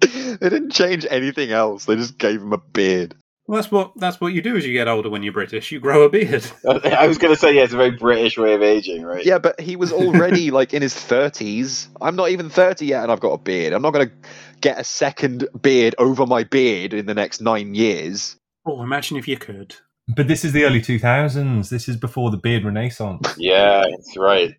[0.38, 1.86] they didn't change anything else.
[1.86, 3.14] They just gave him a beard.
[3.46, 5.70] Well, that's what that's what you do as you get older when you're British.
[5.70, 6.44] You grow a beard.
[6.68, 9.24] I was going to say, yeah, it's a very British way of aging, right?
[9.24, 11.88] Yeah, but he was already like in his thirties.
[12.00, 13.72] I'm not even thirty yet, and I've got a beard.
[13.72, 14.14] I'm not going to
[14.60, 18.36] get a second beard over my beard in the next nine years.
[18.66, 19.76] Oh, imagine if you could.
[20.08, 21.68] But this is the early 2000s.
[21.68, 23.34] This is before the beard renaissance.
[23.38, 24.54] Yeah, that's right.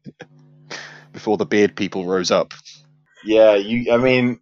[1.11, 2.53] Before the beard people rose up.
[3.25, 3.91] Yeah, you.
[3.91, 4.39] I mean,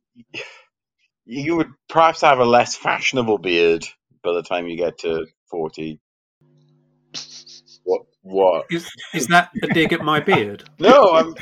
[1.26, 3.88] you would perhaps have a less fashionable beard
[4.26, 6.00] by the time you get to forty.
[7.84, 8.02] What?
[8.24, 8.66] What?
[8.72, 10.68] Is is that a dig at my beard?
[10.80, 11.36] No, I'm.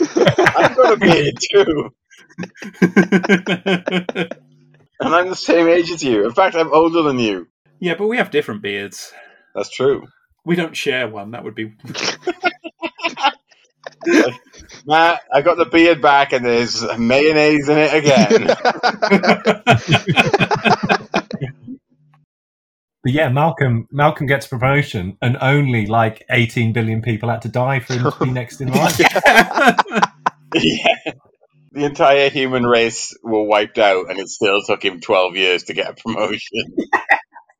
[0.00, 1.90] I've got a beard too,
[5.00, 6.24] and I'm the same age as you.
[6.24, 7.48] In fact, I'm older than you.
[7.80, 9.12] yeah, but we have different beards.
[9.54, 10.06] That's true.
[10.44, 11.30] We don't share one.
[11.32, 11.74] That would be.
[14.86, 18.48] Mat, I got the beard back, and there's mayonnaise in it again.
[23.02, 27.80] But yeah, Malcolm Malcolm gets promotion, and only like 18 billion people had to die
[27.80, 28.92] for him to be next in line.
[30.54, 31.12] yeah.
[31.72, 35.74] The entire human race were wiped out, and it still took him 12 years to
[35.74, 36.76] get a promotion.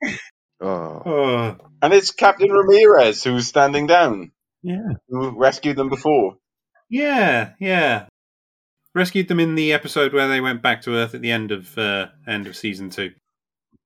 [0.60, 1.02] oh.
[1.06, 4.30] oh, And it's Captain Ramirez who's standing down,
[4.62, 6.36] yeah, who rescued them before.
[6.88, 8.06] yeah, yeah.
[8.94, 11.78] Rescued them in the episode where they went back to Earth at the end of
[11.78, 13.12] uh, end of season two.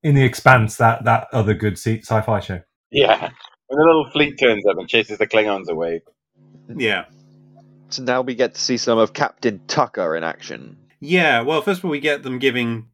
[0.07, 2.61] In the Expanse, that that other good sci- sci-fi show.
[2.93, 3.21] Yeah.
[3.67, 6.03] When the little fleet turns up and chases the Klingons away.
[6.77, 7.07] Yeah,
[7.89, 10.77] So now we get to see some of Captain Tucker in action.
[11.01, 11.41] yeah.
[11.41, 12.87] Well, first of all, we get them giving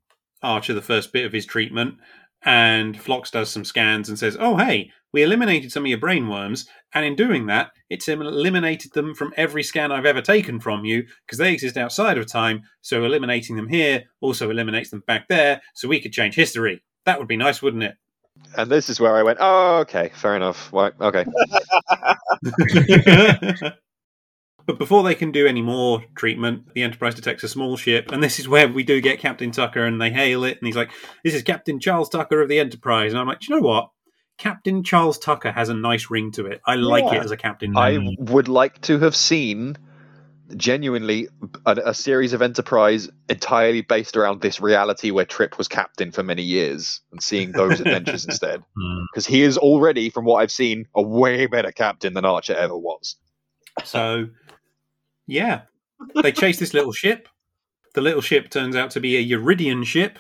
[0.43, 1.97] Archer the first bit of his treatment,
[2.45, 6.29] and Phlox does some scans and says, "Oh, hey, we eliminated some of your brain
[6.29, 10.87] worms, and in doing that, it's eliminated them from every scan I've ever taken from
[10.87, 12.63] you because they exist outside of time.
[12.81, 16.83] So eliminating them here also eliminates them back there, so we could change history.
[17.07, 17.95] That would be nice, wouldn't it?"
[18.57, 20.73] And this is where I went, oh, okay, fair enough.
[20.73, 21.25] Right, okay.
[24.67, 28.23] but before they can do any more treatment, the Enterprise detects a small ship, and
[28.23, 30.91] this is where we do get Captain Tucker, and they hail it, and he's like,
[31.25, 33.91] "This is Captain Charles Tucker of the Enterprise," and I'm like, "Do you know what?
[34.39, 36.61] Captain Charles Tucker has a nice ring to it.
[36.67, 37.17] I like Yeah.
[37.17, 39.77] it as a captain." I would like to have seen
[40.57, 41.29] genuinely
[41.67, 46.23] a, a series of Enterprise entirely based around this reality where Trip was captain for
[46.23, 48.61] many years and seeing those adventures instead.
[48.61, 49.05] Hmm.
[49.13, 52.77] Because he is already, from what I've seen, a way better captain than Archer ever
[52.77, 53.17] was.
[53.85, 54.29] So,
[55.27, 55.63] yeah,
[56.23, 57.29] they chase this little ship.
[57.95, 60.19] The little ship turns out to be a Uridian ship,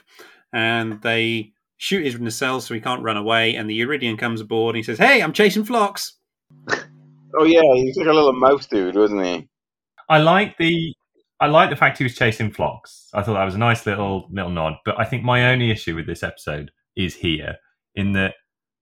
[0.53, 3.55] and they shoot his nacelle so he can't run away.
[3.55, 6.15] And the Uridian comes aboard and he says, "Hey, I'm chasing Phlox."
[7.35, 9.49] Oh, yeah, he was like a little mouse dude, wasn't he?
[10.13, 10.95] I like the
[11.41, 13.09] I like the fact he was chasing Phlox.
[13.15, 14.75] I thought that was a nice little little nod.
[14.85, 17.57] But I think my only issue with this episode is here
[17.95, 18.35] in that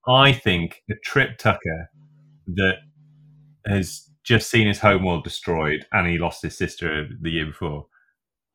[0.09, 1.89] I think that Trip Tucker
[2.49, 2.79] that
[3.65, 7.87] has just seen his homeworld destroyed and he lost his sister the year before.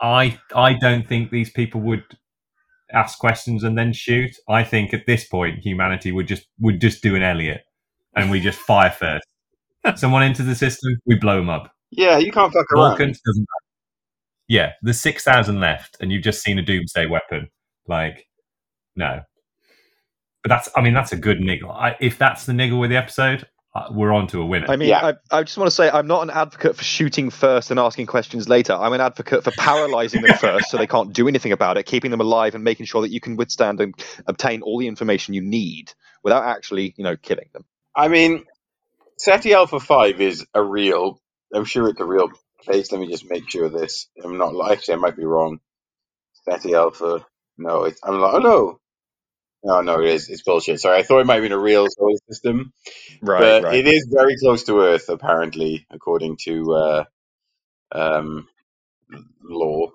[0.01, 2.03] I I don't think these people would
[2.91, 4.35] ask questions and then shoot.
[4.49, 7.61] I think at this point humanity would just would just do an Eliot
[8.17, 9.25] and we just fire first.
[9.95, 11.71] Someone into the system, we blow them up.
[11.91, 12.89] Yeah, you can't fuck around.
[12.89, 13.47] Vulcans doesn't.
[14.47, 17.49] Yeah, there's six thousand left, and you've just seen a doomsday weapon.
[17.87, 18.27] Like,
[18.95, 19.21] no.
[20.43, 21.71] But that's, I mean, that's a good niggle.
[21.71, 24.67] I, if that's the niggle with the episode, uh, we're on to a winner.
[24.69, 27.71] I mean, I, I just want to say I'm not an advocate for shooting first
[27.71, 28.73] and asking questions later.
[28.73, 32.09] I'm an advocate for paralyzing them first so they can't do anything about it, keeping
[32.11, 33.93] them alive and making sure that you can withstand and
[34.27, 35.91] obtain all the information you need
[36.23, 37.65] without actually, you know, killing them.
[37.93, 38.45] I mean,
[39.17, 41.19] Ceti Alpha 5 is a real,
[41.53, 42.29] I'm sure it's a real
[42.61, 42.91] place.
[42.91, 44.07] Let me just make sure of this.
[44.23, 45.59] I'm not, actually, I might be wrong.
[46.47, 47.25] Ceti Alpha,
[47.57, 48.79] no, it's, I'm like, oh no.
[49.63, 50.29] No, no, it is.
[50.29, 50.79] It's bullshit.
[50.79, 52.71] Sorry, I thought it might have been a real solar system.
[53.21, 53.75] Right, but right.
[53.75, 57.03] it is very close to Earth, apparently, according to uh,
[57.91, 58.47] um,
[59.41, 59.89] law.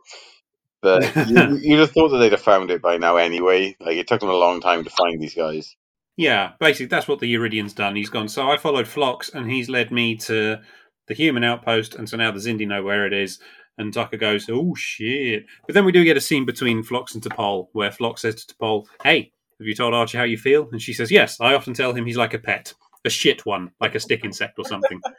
[0.83, 3.77] But you, you'd have thought that they'd have found it by now anyway.
[3.79, 5.77] Like, it took them a long time to find these guys.
[6.17, 7.95] Yeah, basically that's what the Iridian's done.
[7.95, 8.29] He's gone.
[8.29, 10.61] So I followed Phlox, and he's led me to
[11.09, 13.39] the human outpost, and so now the Xindi know where it is.
[13.79, 17.23] And Tucker goes, "Oh shit!" But then we do get a scene between Phlox and
[17.23, 20.83] T'Pol, where Phlox says to T'Pol, "Hey, have you told Archie how you feel?" And
[20.83, 21.41] she says, "Yes.
[21.41, 22.75] I often tell him he's like a pet,
[23.05, 25.01] a shit one, like a stick insect or something."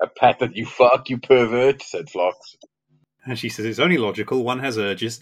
[0.00, 2.56] A pet that you fuck, you pervert, said Phlox.
[3.26, 4.44] and she says, "It's only logical.
[4.44, 5.20] One has urges."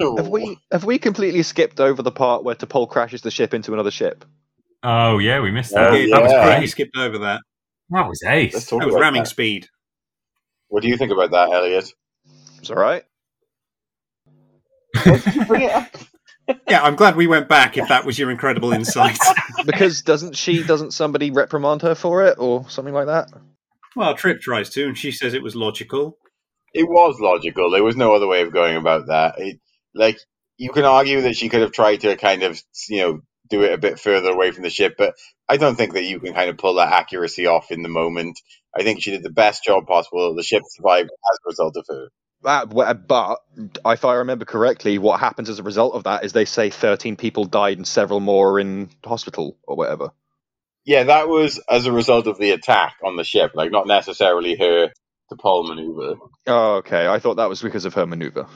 [0.00, 3.72] Have we have we completely skipped over the part where T'Pol crashes the ship into
[3.72, 4.24] another ship?
[4.82, 6.10] oh yeah, we missed Oh, that.
[6.10, 6.44] That was yeah.
[6.44, 6.60] great.
[6.62, 7.42] You skipped over that.
[7.90, 8.54] That was ace.
[8.54, 9.28] Let's talk That was about ramming that.
[9.28, 9.68] speed.
[10.68, 11.90] What do you think about that, Eliot?
[12.58, 13.04] It's all right.
[16.66, 17.76] Yeah, I'm glad we went back.
[17.76, 19.18] If that was your incredible insight.
[19.66, 23.28] Because doesn't she doesn't somebody reprimand her for it or something like that?
[23.96, 26.16] well, Trip tries to, and she says it was logical.
[26.72, 27.70] It was logical.
[27.70, 29.34] There was no other way of going about that.
[29.38, 29.58] It,
[29.94, 30.16] like
[30.56, 33.72] you can argue that she could have tried to kind of, you know, do it
[33.72, 35.14] a bit further away from the ship, but
[35.48, 38.40] I don't think that you can kind of pull that accuracy off in the moment.
[38.76, 40.34] I think she did the best job possible.
[40.34, 42.08] The ship survived as a result of her.
[42.42, 43.40] That, uh, but
[43.86, 47.16] if I remember correctly, what happens as a result of that is they say 13
[47.16, 50.10] people died and several more are in hospital or whatever.
[50.84, 54.56] Yeah, that was as a result of the attack on the ship, like not necessarily
[54.56, 54.92] her
[55.30, 56.14] T'Pol maneuver.
[56.46, 57.06] Oh, okay.
[57.06, 58.46] I thought that was because of her maneuver.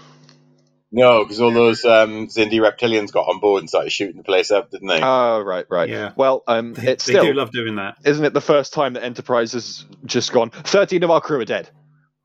[0.94, 4.50] No, because all those um, Xindi reptilians got on board and started shooting the place
[4.50, 5.00] up, didn't they?
[5.02, 5.88] Oh, right, right.
[5.88, 6.12] Yeah.
[6.16, 7.96] Well, um, They, it's they still do love doing that.
[8.04, 10.50] isn't it the first time that Enterprise has just gone?
[10.50, 11.70] 13 of our crew are dead.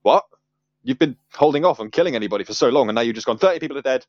[0.02, 0.26] What?
[0.84, 3.38] You've been holding off on killing anybody for so long, and now you've just gone
[3.38, 4.06] 30 people are dead.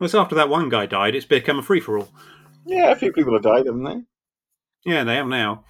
[0.00, 2.08] Well, it's after that one guy died, it's become a free for all.
[2.66, 4.00] yeah, a few people have died, haven't they?
[4.90, 5.64] Yeah, they have now.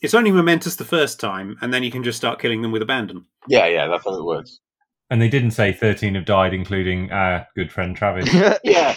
[0.00, 2.80] It's only momentous the first time, and then you can just start killing them with
[2.82, 3.26] abandon.
[3.48, 4.60] Yeah, yeah, that's how it works.
[5.10, 8.28] And they didn't say 13 have died, including our good friend Travis.
[8.64, 8.94] Yeah.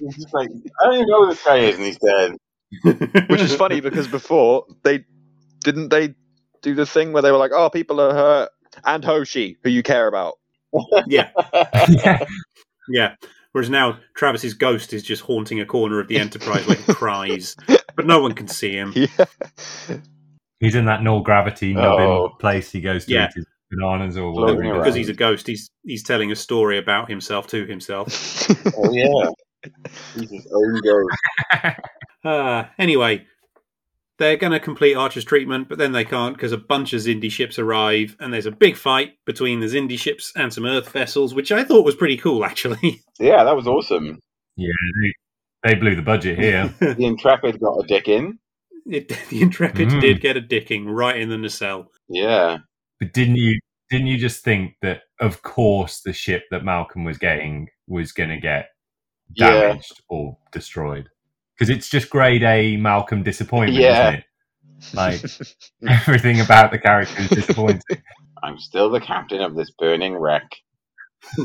[0.00, 0.48] It's just like,
[0.80, 2.36] I don't even know who this guy is, and he's dead.
[3.28, 5.04] Which is funny because before they
[5.64, 6.14] didn't they
[6.62, 8.50] do the thing where they were like, "Oh, people are hurt,"
[8.84, 10.34] and Hoshi, who you care about.
[11.08, 11.30] yeah,
[11.88, 12.24] yeah.
[12.88, 13.14] yeah.
[13.52, 17.56] Whereas now Travis's ghost is just haunting a corner of the Enterprise where he cries,
[17.96, 18.92] but no one can see him.
[18.94, 19.24] Yeah.
[20.60, 22.28] He's in that null gravity nubbin Oh.
[22.38, 23.24] place he goes to Yeah.
[23.26, 24.62] eat his bananas or whatever.
[24.62, 28.08] he Because he's a ghost, he's he's telling a story about himself to himself.
[28.76, 29.30] oh, yeah.
[30.14, 31.76] He's his own ghost.
[32.22, 33.24] Uh, anyway,
[34.18, 37.30] they're going to complete Archer's treatment, but then they can't because a bunch of Xindi
[37.30, 41.34] ships arrive, and there's a big fight between the Xindi ships and some Earth vessels,
[41.34, 43.00] which I thought was pretty cool, actually.
[43.18, 44.18] Yeah, that was awesome.
[44.56, 44.68] Yeah,
[45.62, 46.74] they, they blew the budget here.
[46.78, 48.38] The Intrepid got a dick in.
[48.86, 50.00] It, the Intrepid Mm.
[50.02, 51.86] did get a dicking right in the nacelle.
[52.08, 52.58] Yeah.
[53.00, 53.58] But didn't you
[53.90, 58.30] didn't you just think that of course the ship that Malcolm was getting was going
[58.30, 58.68] to get
[59.34, 59.50] Yeah.
[59.50, 61.08] damaged or destroyed?
[61.58, 64.08] Because it's just grade A Malcolm disappointment, Yeah.
[64.10, 64.24] isn't it?
[64.94, 65.22] Like
[66.06, 67.80] everything about the character is disappointing.
[68.42, 70.48] I'm still the captain of this burning wreck.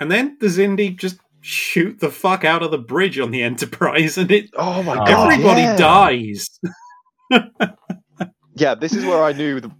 [0.00, 4.18] And then the Xindi just shoot the fuck out of the bridge on the Enterprise,
[4.18, 5.04] and it Oh my Oh.
[5.06, 5.32] god!
[5.32, 5.76] everybody yeah.
[5.76, 6.48] dies.
[8.56, 9.70] Yeah, this is where I knew the,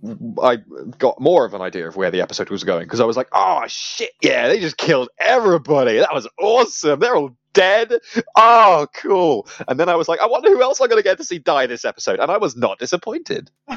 [0.42, 0.56] I
[0.98, 3.28] got more of an idea of where the episode was going because I was like,
[3.32, 4.10] "Oh shit!
[4.22, 5.98] Yeah, they just killed everybody.
[5.98, 7.00] That was awesome.
[7.00, 7.92] They're all dead.
[8.36, 11.18] Oh, cool." And then I was like, "I wonder who else I'm going to get
[11.18, 13.50] to see die this episode," and I was not disappointed.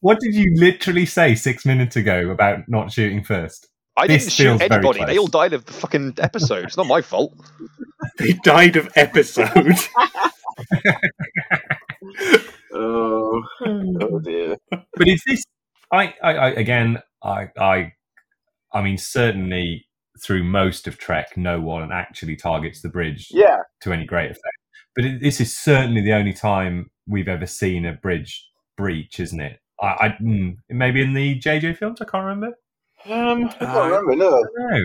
[0.00, 3.68] What did you literally say six minutes ago about not shooting first?
[3.96, 5.04] I This didn't shoot anybody.
[5.04, 6.64] They all died of the fucking episode.
[6.64, 7.34] It's not my fault.
[8.18, 9.76] they died of episode.
[12.72, 14.56] Oh, oh dear.
[14.70, 15.42] but is this?
[15.92, 17.92] I, I, I again, I, I,
[18.72, 19.86] I mean, certainly
[20.22, 23.58] through most of Trek, no one actually targets the bridge Yeah.
[23.82, 24.42] to any great effect.
[24.94, 28.46] But it, this is certainly the only time we've ever seen a bridge
[28.76, 29.60] breach, isn't it?
[29.80, 32.56] I, I mm, maybe in the JJ films, I can't remember.
[33.06, 34.16] Um, I can't Uh, remember.
[34.16, 34.30] No.
[34.56, 34.80] No,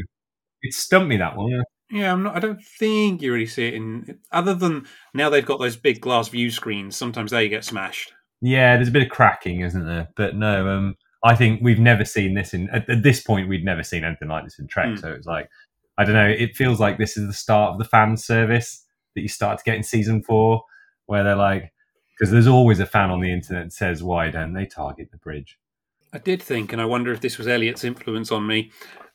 [0.62, 1.64] it stumped me that one.
[1.94, 2.36] Yeah, I'm not.
[2.36, 4.18] I don't think you really see it in.
[4.32, 6.96] Other than now, they've got those big glass view screens.
[6.98, 8.14] Sometimes they get smashed.
[8.42, 10.10] Yeah, there's a bit of cracking, isn't there?
[10.16, 12.68] But no, um, I think we've never seen this in.
[12.72, 14.90] At, at this point, we'd never seen anything like this in Trek.
[14.90, 14.96] Hmm.
[14.96, 15.48] So it's like,
[16.00, 16.28] I don't know.
[16.28, 18.84] It feels like this is the start of the fan service
[19.14, 20.64] that you start to get in season four,
[21.06, 21.72] where they're like,
[22.18, 25.18] because there's always a fan on the internet that says, "Why don't they target the
[25.18, 25.60] bridge?"
[26.12, 28.72] I did think, and I wonder if this was Eliot's influence on me.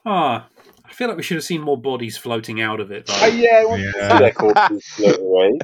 [0.07, 0.47] Ah,
[0.89, 3.07] I feel like we should have seen more bodies floating out of it.
[3.07, 3.15] Though.
[3.21, 4.19] Oh, yeah, I Yeah.
[4.19, 5.59] their corpses float away.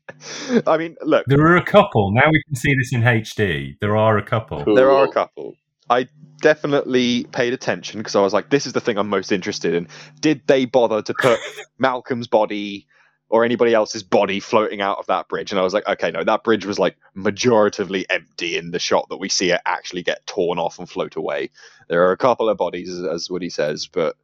[0.66, 2.12] I mean, look, There are a couple.
[2.12, 3.76] Now we can see this in HD.
[3.80, 4.64] There are a couple.
[4.64, 4.74] Cool.
[4.74, 5.54] there are a couple.
[5.88, 6.08] I
[6.40, 9.88] definitely paid attention because I was like, this is the thing I'm most interested in.
[10.20, 11.38] Did they bother to put
[11.78, 12.86] Malcolm's body
[13.28, 15.52] or anybody else's body floating out of that bridge?
[15.52, 19.06] And I was like, okay, no, that bridge was like majoritively empty in the shot
[19.10, 21.50] that we see it actually get torn off and float away.
[21.88, 24.16] There are a couple of bodies, as- as Woody says, but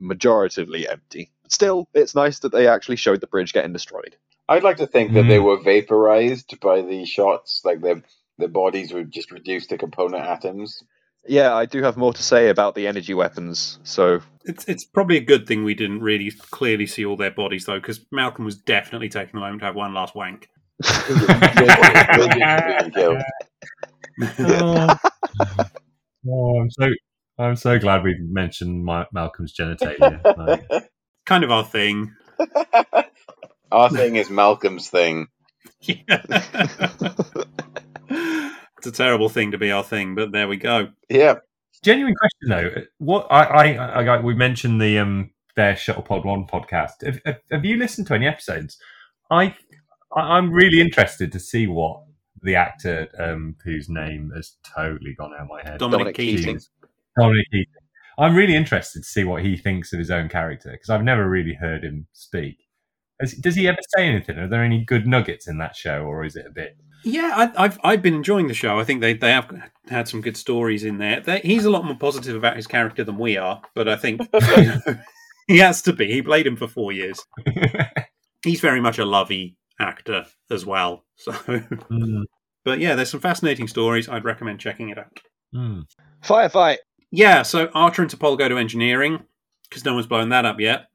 [0.00, 1.30] majoritively empty.
[1.42, 4.16] But Still, it's nice that they actually showed the bridge getting destroyed.
[4.48, 5.44] I'd like to think that they Mm.
[5.44, 8.02] were vaporized by the shots, like their
[8.38, 10.82] their bodies were just reduced to component atoms.
[11.26, 13.78] Yeah, I do have more to say about the energy weapons.
[13.82, 17.66] So It's it's probably a good thing we didn't really clearly see all their bodies
[17.66, 20.48] though, because Malcolm was definitely taking a moment to have one last wank.
[24.20, 24.96] Oh,
[26.28, 26.88] Oh, I'm so
[27.38, 30.20] I'm so glad we mentioned my, Malcolm's genitalia.
[30.36, 30.90] Like,
[31.26, 32.14] Kind of our thing.
[33.70, 35.26] Our thing is Malcolm's thing.
[38.78, 40.88] It's a terrible thing to be our thing, but there we go.
[41.10, 41.34] Yeah.
[41.82, 42.82] genuine question though.
[42.98, 47.04] What I, I, I, I we mentioned the um their Shuttlepod One podcast.
[47.04, 48.78] Have, have, have you listened to any episodes?
[49.30, 49.56] I
[50.14, 52.02] I- I'm really interested to see what
[52.40, 55.78] the actor um whose name has totally gone out of my head.
[55.78, 56.36] Dominic, Dominic Keating.
[56.38, 56.60] Keating.
[57.18, 57.72] Dominic Keating.
[58.18, 61.28] I'm really interested to see what he thinks of his own character because I've never
[61.28, 62.56] really heard him speak.
[63.20, 64.38] Has, does he ever say anything?
[64.38, 66.76] Are there any good nuggets in that show, or is it a bit?
[67.04, 68.78] Yeah, I, I've I've been enjoying the show.
[68.78, 69.50] I think they, they have
[69.88, 71.20] had some good stories in there.
[71.20, 74.20] They, he's a lot more positive about his character than we are, but I think
[74.32, 74.80] you know,
[75.46, 76.10] he has to be.
[76.12, 77.24] He played him for four years.
[78.44, 81.04] He's very much a lovey actor as well.
[81.20, 82.22] So, Mm,
[82.64, 84.08] but yeah, there's some fascinating stories.
[84.08, 85.18] I'd recommend checking it out.
[85.52, 85.82] mm.
[86.22, 86.76] firefight.
[87.10, 89.22] Yeah, so Archer and T'Pol go to engineering
[89.68, 90.86] because no one's blown that up yet.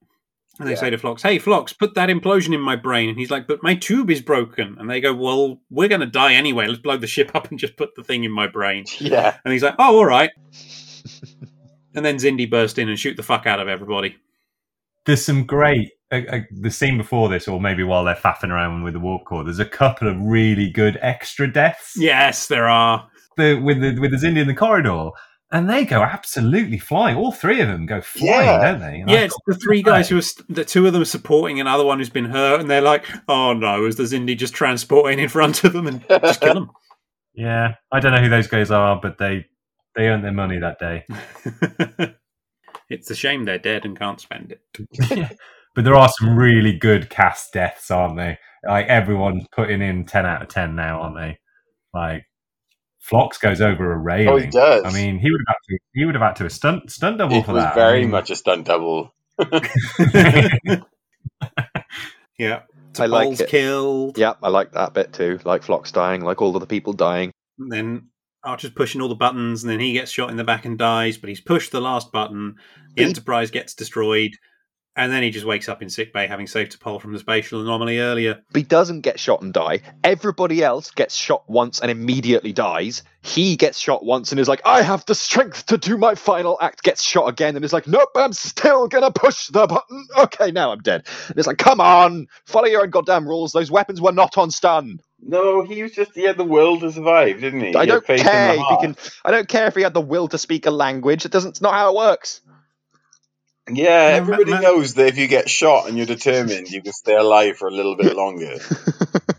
[0.59, 0.79] And they Yeah.
[0.79, 3.63] say to Phlox, "Hey, Phlox, put that implosion in my brain." And he's like, "But
[3.63, 6.67] my tube is broken." And they go, "Well, we're going to die anyway.
[6.67, 9.35] Let's blow the ship up and just put the thing in my brain." Yeah.
[9.43, 10.29] And he's like, "Oh, all right."
[11.95, 14.15] and then Xindi burst in and shoot the fuck out of everybody.
[15.05, 15.89] There's some great.
[16.11, 19.25] Uh, uh, the scene before this, or maybe while they're faffing around with the warp
[19.25, 21.93] core, there's a couple of really good extra deaths.
[21.97, 23.07] Yes, there are.
[23.37, 25.09] the, with the with the Xindi in the corridor,
[25.53, 27.15] and they go absolutely flying.
[27.15, 28.71] All three of them go flying, Yeah.
[28.71, 28.99] don't they?
[29.01, 31.61] And Yeah, it's the three guys who are st- the two of them are supporting
[31.61, 35.19] another one who's been hurt, and they're like, "Oh no!" Is the Xindi just transporting
[35.19, 36.71] in front of them and just kill them.
[37.33, 39.45] yeah, I don't know who those guys are, but they
[39.95, 41.05] they earned their money that day.
[42.89, 45.37] it's a shame they're dead and can't spend it.
[45.75, 48.37] but there are some really good cast deaths, aren't they?
[48.67, 51.37] Like everyone's putting in ten out of ten now, aren't they?
[51.93, 52.25] Like
[53.03, 54.27] Phlox goes over a railing.
[54.29, 54.85] Oh, he does.
[54.85, 57.17] I mean, he would have had to he would have had to a stunt stunt
[57.17, 57.73] double It for was that.
[57.73, 59.13] I very mean, much a stunt double.
[62.39, 62.61] yeah,
[62.97, 63.49] I like it.
[63.49, 64.17] killed.
[64.17, 65.39] Yeah, I like that bit too.
[65.43, 67.31] Like Phlox dying, like all of the people dying.
[67.59, 68.07] And then
[68.41, 71.17] Archer's pushing all the buttons, and then he gets shot in the back and dies.
[71.17, 72.55] But he's pushed the last button.
[72.95, 74.31] The Enterprise gets destroyed,
[74.95, 77.99] and then he just wakes up in sickbay, having saved T'Pol from the spatial anomaly
[77.99, 78.43] earlier.
[78.51, 79.81] But he doesn't get shot and die.
[80.03, 83.01] Everybody else gets shot once and immediately dies.
[83.21, 86.57] He gets shot once and is like, I have the strength to do my final
[86.61, 86.83] act.
[86.83, 90.07] Gets shot again and is like, Nope, I'm still gonna push the button.
[90.17, 91.07] Okay, now I'm dead.
[91.27, 93.51] And it's like, Come on, follow your own goddamn rules.
[93.51, 94.99] Those weapons were not on stun.
[95.25, 97.67] No, he was just he had the will to survive, didn't he?
[97.69, 98.95] He I had don't care if he can.
[99.23, 101.25] I don't care if he had the will to speak a language.
[101.25, 101.51] It doesn't.
[101.51, 102.41] It's not how it works.
[103.71, 106.91] Yeah, everybody Ma- Ma- knows that if you get shot and you're determined, you can
[106.93, 108.57] stay alive for a little bit longer.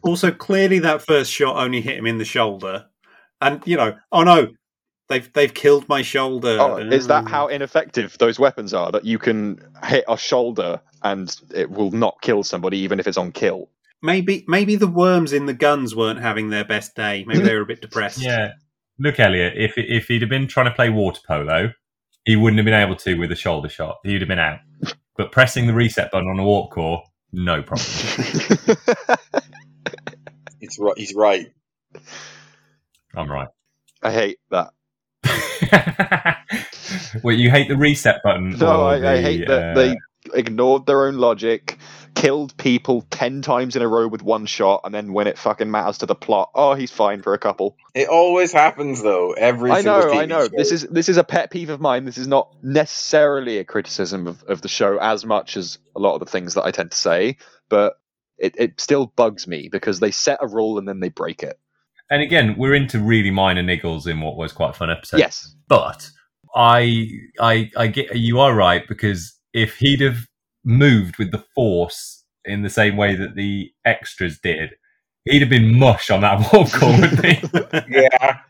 [0.03, 2.85] Also, clearly that first shot only hit him in the shoulder,
[3.41, 4.49] and you know, oh no,
[5.09, 6.59] they've they've killed my shoulder.
[6.61, 7.31] Oh, is that Mm.
[7.31, 8.93] how ineffective those weapons are?
[8.93, 13.17] That you can hit a shoulder and it will not kill somebody even if it's
[13.17, 13.71] on kill.
[14.03, 17.25] Maybe maybe the worms in the guns weren't having their best day.
[17.27, 18.21] Maybe they were a bit depressed.
[18.21, 18.53] Yeah.
[18.99, 21.73] Look, Eliot, if if he'd have been trying to play water polo,
[22.25, 23.99] he wouldn't have been able to with a shoulder shot.
[24.05, 24.61] He'd have been out.
[25.17, 27.03] But pressing the reset button on a warp core,
[27.33, 27.87] no problem.
[30.61, 30.95] He's right.
[30.97, 31.53] He's right.
[33.15, 33.49] I'm right.
[34.03, 34.73] I hate that.
[37.23, 38.51] well, you hate the reset button.
[38.51, 39.97] No, or I, I hate that uh, they
[40.35, 41.79] ignored their own logic,
[42.15, 45.71] killed people ten times in a row with one shot, and then when it fucking
[45.71, 47.77] matters to the plot, oh, he's fine for a couple.
[47.95, 49.33] It always happens though.
[49.33, 50.45] Every I know, TV I know.
[50.45, 50.57] show.
[50.57, 52.05] This is this is a pet peeve of mine.
[52.05, 56.15] This is not necessarily a criticism of, of the show as much as a lot
[56.15, 57.37] of the things that I tend to say,
[57.69, 57.95] but
[58.39, 61.59] it, it still bugs me because they set a rule and then they break it.
[62.11, 65.19] And again, we're into really minor niggles in what was quite a fun episode.
[65.19, 65.55] Yes.
[65.69, 66.11] but
[66.55, 67.09] I,
[67.41, 70.27] I, I get you are right because if he'd have
[70.65, 74.75] moved with the force in the same way that the extras did,
[75.25, 77.89] he'd have been mush on that warp core, wouldn't he?
[78.01, 78.41] yeah.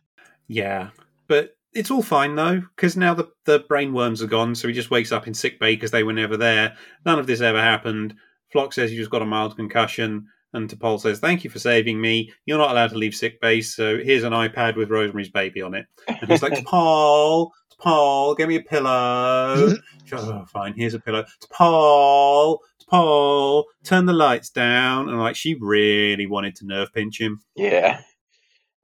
[0.49, 0.91] Yeah,
[1.29, 4.75] but it's all fine though because now the the brain worms are gone, so he
[4.75, 6.77] just wakes up in sick bay because they were never there.
[7.07, 8.15] None of this ever happened.
[8.53, 12.01] Phlox says he just got a mild concussion, and T'Pol says, "Thank you for saving
[12.01, 12.33] me.
[12.47, 15.75] You're not allowed to leave sick bay, so here's an iPad with Rosemary's Baby on
[15.75, 17.51] it." And he's like, "T'Pol,
[17.85, 19.75] T'Pol, get me a pillow."
[20.07, 21.25] She goes, oh, fine, here's a pillow.
[21.43, 22.59] T'Pol,
[22.89, 27.41] Paul, turn the lights down, and like she really wanted to nerve pinch him.
[27.57, 28.03] Yeah.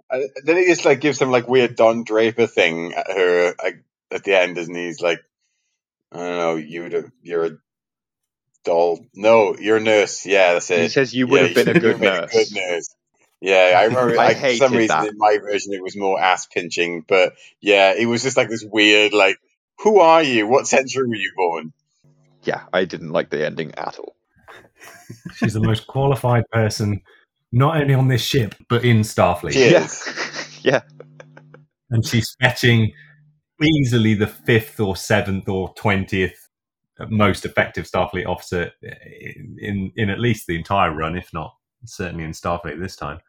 [0.08, 3.84] Uh, then he just like gives some like weird Don Draper thing at her like,
[4.10, 4.86] at the end, doesn't he?
[4.86, 5.20] He's like,
[6.10, 7.50] I don't know, you you're a
[8.64, 9.04] doll.
[9.14, 10.26] No, you're a nurse.
[10.26, 10.80] Yeah, that's it.
[10.80, 12.32] He says you would Yeah, have been a good nurse.
[12.32, 12.94] been a good nurse.
[13.40, 14.12] Yeah, I remember.
[14.18, 15.08] I like, for some hated reason, that.
[15.08, 17.04] in my version, it was more ass pinching.
[17.06, 19.36] But yeah, it was just like this weird, like,
[19.78, 20.46] who are you?
[20.46, 21.72] What century were you born?
[22.42, 24.16] Yeah, I didn't like the ending at all.
[25.36, 27.02] She's the most qualified person,
[27.52, 29.52] not only on this ship but in Starfleet.
[29.52, 29.88] She Yeah.
[30.62, 30.80] yeah.
[31.90, 32.92] and she's fetching
[33.62, 36.48] easily the fifth or seventh or twentieth
[37.08, 42.24] most effective Starfleet officer in, in in at least the entire run, if not certainly
[42.24, 43.20] in Starfleet this time.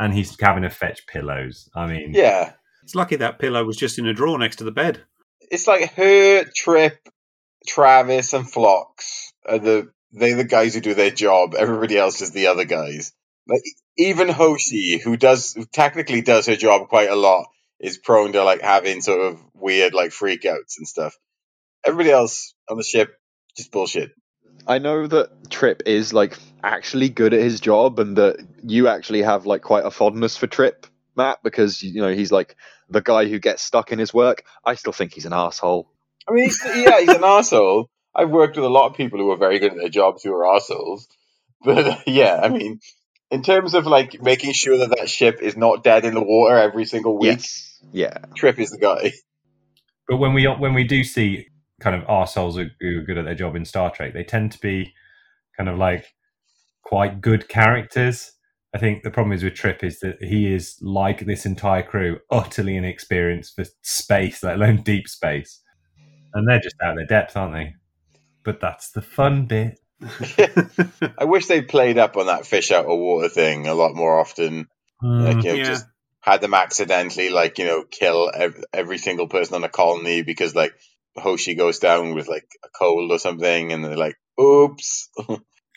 [0.00, 1.68] And he's having to fetch pillows.
[1.74, 4.72] I mean, Yeah, It's lucky that pillow was just in a drawer next to the
[4.72, 5.02] bed.
[5.50, 6.98] it's like her, Trip,
[7.66, 11.54] Travis, and Phlox are the they're the guys who do their job.
[11.54, 13.12] Everybody else is the other guys.
[13.46, 13.62] Like
[13.96, 17.46] even Hoshi, who does who technically does her job quite a lot,
[17.78, 21.14] is prone to like having sort of weird like freakouts and stuff.
[21.86, 23.10] Everybody else on the ship
[23.56, 24.12] just bullshit.
[24.66, 29.22] I know that Trip is like actually good at his job, and that you actually
[29.22, 30.86] have like quite a fondness for Trip,
[31.16, 32.56] Mat, because you know he's like
[32.88, 34.44] the guy who gets stuck in his work.
[34.64, 35.90] I still think he's an asshole.
[36.28, 37.88] I mean, he's, yeah, he's an asshole.
[38.14, 40.32] I've worked with a lot of people who are very good at their jobs who
[40.32, 41.08] are assholes.
[41.64, 42.80] But uh, yeah, I mean,
[43.30, 46.56] in terms of like making sure that that ship is not dead in the water
[46.56, 47.66] every single week, Yes.
[47.92, 48.18] Yeah.
[48.34, 49.12] Trip is the guy.
[50.08, 51.46] but when we when we do see
[51.80, 54.52] kind of arseholes who who are good at their job in Star Trek, they tend
[54.52, 54.92] to be
[55.56, 56.06] kind of like
[56.82, 58.32] quite good characters.
[58.74, 62.18] I think the problem is with Trip is that he is like this entire crew,
[62.30, 65.60] utterly inexperienced for space, let alone deep space,
[66.34, 67.74] and they're just out of their depth, aren't they?
[68.44, 69.80] But that's the fun bit.
[71.18, 74.18] I wish they played up on that fish out of water thing a lot more
[74.18, 74.66] often.
[75.00, 75.20] Hmm.
[75.20, 75.64] Like, you know, yeah.
[75.64, 75.86] just
[76.20, 80.54] had them accidentally, like, you know, kill ev- every single person on the colony because,
[80.54, 80.72] like,
[81.16, 85.08] Hoshi goes down with, like, a cold or something, and they're like, oops.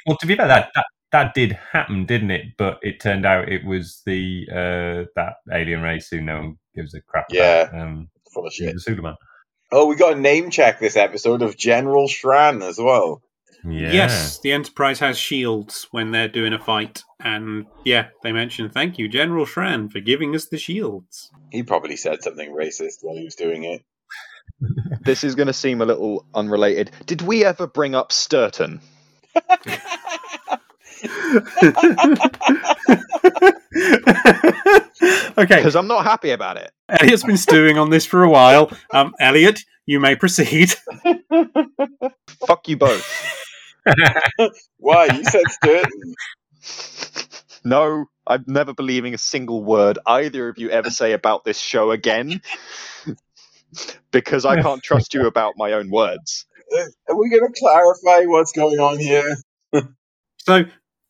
[0.06, 2.58] Well, to be fair, that, that that did happen, didn't it?
[2.58, 6.94] But it turned out it was the uh, that alien race who no one gives
[6.94, 7.70] a crap Yeah.
[7.70, 7.80] about.
[7.82, 8.74] Um, Full of it shit.
[8.74, 9.16] was Suliban.
[9.72, 13.22] Oh, we got a name check this episode of General Shran as well.
[13.64, 13.94] Yeah.
[13.94, 18.98] Yes, the Enterprise has shields when they're doing a fight, and yeah, they mention thank
[18.98, 21.32] you, General Shran, for giving us the shields.
[21.50, 23.84] He probably said something racist while he was doing it.
[25.01, 26.91] This is going to seem a little unrelated.
[27.05, 28.82] Did we ever bring up Sturton?
[35.38, 36.72] okay, Because I'm not happy about it.
[36.89, 38.72] Eliot's been stewing on this for a while.
[38.93, 40.74] Um, Elliot, you may proceed.
[42.47, 43.05] Fuck you both.
[44.78, 45.05] Why?
[45.07, 46.14] You said Sturton.
[47.66, 51.91] No, I'm never believing a single word either of you ever say about this show
[51.91, 52.41] again.
[54.11, 56.45] Because I can't trust you about my own words.
[57.07, 59.36] Are we going to clarify what's going on here?
[60.45, 60.65] So,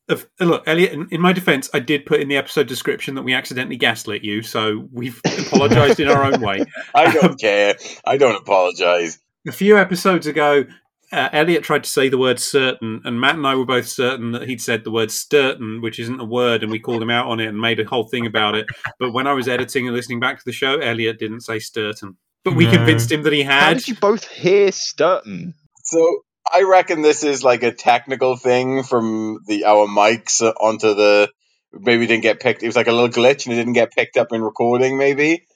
[0.08, 3.22] if, look, Eliot, in, in my defense, I did put in the episode description that
[3.22, 6.64] we accidentally gaslit you, so we've apologized in our own way.
[6.94, 7.74] I don't care.
[8.04, 9.18] I don't apologize.
[9.48, 10.66] A few episodes ago,
[11.12, 14.32] uh, Eliot tried to say the word certain, and Mat and I were both certain
[14.32, 17.26] that he'd said the word sturton, which isn't a word, and we called him out
[17.26, 18.66] on it and made a whole thing about it.
[18.98, 22.16] But when I was editing and listening back to the show, Eliot didn't say sturton.
[22.44, 22.72] But we No.
[22.72, 23.60] convinced him that he had.
[23.60, 25.54] How did you both hear Sturton?
[25.82, 31.30] So I reckon this is like a technical thing from the our mics onto the
[31.72, 32.62] maybe didn't get picked.
[32.62, 35.46] It was like a little glitch and it didn't get picked up in recording, maybe.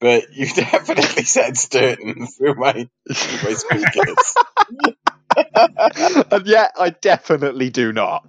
[0.00, 4.34] But you definitely said Sturton through my through my speakers.
[6.30, 8.26] and yet, I definitely do not.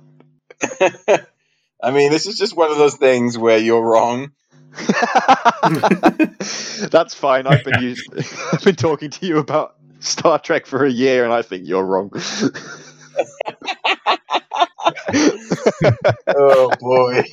[1.82, 4.32] I mean, this is just one of those things where you're wrong.
[6.90, 7.48] That's fine.
[7.48, 8.10] I've been used,
[8.54, 11.86] I've been talking to you about Star Trek for a year, and I think you're
[11.86, 12.12] wrong.
[16.28, 17.24] Oh boy.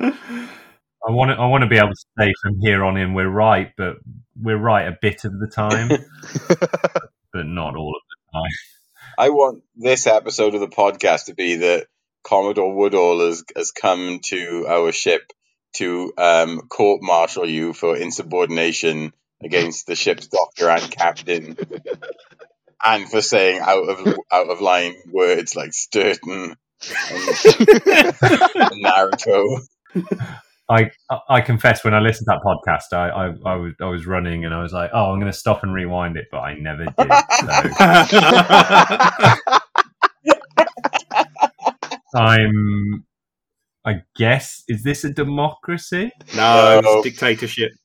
[0.00, 3.28] I want to, I want to be able to say from here on in we're
[3.28, 3.96] right, but
[4.40, 5.88] we're right a bit of the time,
[7.32, 8.50] but not all of the time.
[9.18, 11.86] I want this episode of the podcast to be that
[12.24, 15.32] Commodore Woodall has, has come to our ship
[15.74, 19.12] to um, court martial you for insubordination
[19.42, 21.56] against the ship's doctor and captain,
[22.84, 26.56] and for saying out of out of line words like Sturton and,
[27.10, 27.28] and
[28.84, 29.60] Naruto.
[30.68, 30.90] I
[31.28, 34.44] I confess when I listened to that podcast, I, I, I was I was running
[34.44, 36.84] and I was like, oh, I'm going to stop and rewind it, but I never
[36.84, 36.94] did.
[42.14, 43.04] So I'm.
[43.86, 46.10] I guess is this a democracy?
[46.36, 46.98] no, No.
[46.98, 47.70] it's dictatorship.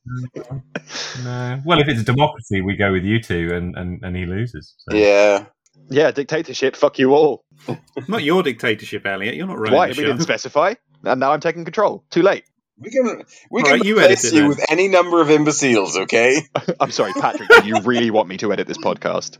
[1.24, 1.60] No.
[1.64, 4.74] Well, if it's a democracy, we go with you two, and and, and he loses.
[4.78, 4.96] So.
[4.96, 5.44] Yeah,
[5.88, 6.74] yeah, dictatorship.
[6.74, 7.44] Fuck you all.
[8.08, 9.34] Not your dictatorship, Eliot.
[9.36, 9.86] You're not running Why?
[9.86, 10.06] the We show.
[10.06, 10.74] didn't specify,
[11.04, 12.04] and now I'm taking control.
[12.10, 12.44] Too late.
[12.78, 14.48] we can we All can right, you replace edit it you then.
[14.48, 16.40] with any number of imbeciles, okay?
[16.80, 17.48] I'm sorry, Patrick.
[17.50, 19.38] do you really want me to edit this podcast?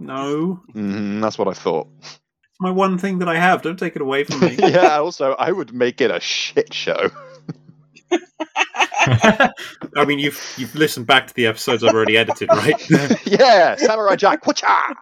[0.00, 1.88] No, Mm, that's what I thought.
[2.64, 3.62] It's my one thing that I have.
[3.62, 4.56] Don't take it away from me.
[4.58, 4.96] yeah.
[4.98, 7.10] Also, I would make it a shit show.
[9.06, 12.90] I mean, you've you've listened back to the episodes I've already edited, right?
[13.26, 14.46] yeah, Samurai Jack.
[14.46, 14.94] Whatcha?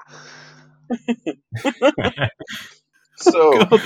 [3.16, 3.80] so God.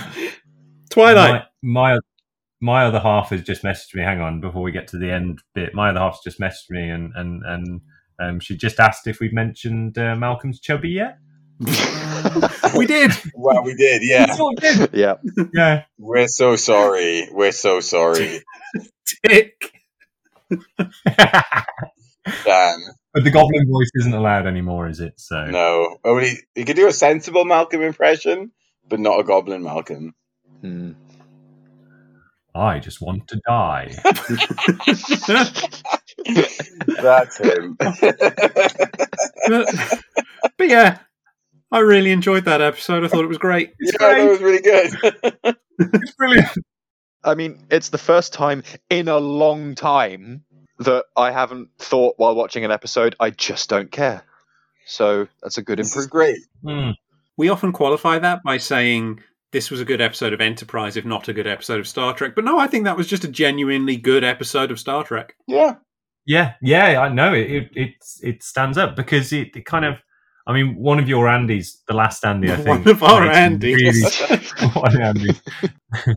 [0.91, 1.45] Twilight.
[1.62, 1.99] my, my
[2.61, 4.03] my other half has just messaged me.
[4.03, 6.89] Hang on, before we get to the end bit, my other half's just messaged me,
[6.89, 7.81] and and and
[8.20, 11.18] um, she just asked if we've mentioned uh, Malcolm's chubby yet.
[12.77, 13.13] we did.
[13.35, 14.35] well, we did, yeah.
[14.35, 14.91] Sort of did.
[14.95, 15.15] Yeah.
[15.55, 15.85] Yeah.
[15.99, 17.29] We're so sorry.
[17.33, 18.43] We're so sorry,
[19.23, 19.55] Dick.
[20.49, 20.59] but
[23.15, 25.15] the goblin voice isn't allowed anymore, is it?
[25.17, 28.53] So No, only you could do a sensible Malcolm impression,
[28.89, 30.15] but not a Goblin Malcolm.
[30.61, 30.93] Hmm.
[32.55, 33.95] I just want to die.
[37.03, 37.77] That's him.
[37.79, 38.09] but,
[40.57, 40.99] but yeah,
[41.73, 43.05] I really enjoyed that episode.
[43.05, 43.75] I thought it was great.
[43.81, 45.57] yeah, that was really good.
[45.79, 46.49] it's brilliant.
[47.25, 50.45] I mean, it's the first time in a long time
[50.79, 54.23] that I haven't thought while watching an episode, I just don't care.
[54.87, 56.47] So that's a good this is improvement.
[56.62, 56.75] great.
[56.75, 56.91] Hmm.
[57.37, 59.21] We often qualify that by saying
[59.53, 62.35] this was a good episode of Enterprise, if not a good episode of Star Trek.
[62.35, 65.35] But no, I think that was just a genuinely good episode of Star Trek.
[65.47, 65.77] Yeah,
[66.27, 67.51] Yeah, yeah, I know it.
[67.51, 69.97] It it, it stands up because it, it kind of.
[70.47, 73.75] I mean, one of your Andys, the last Andy, I think, One of our Andys.
[73.75, 75.31] really- one Andy.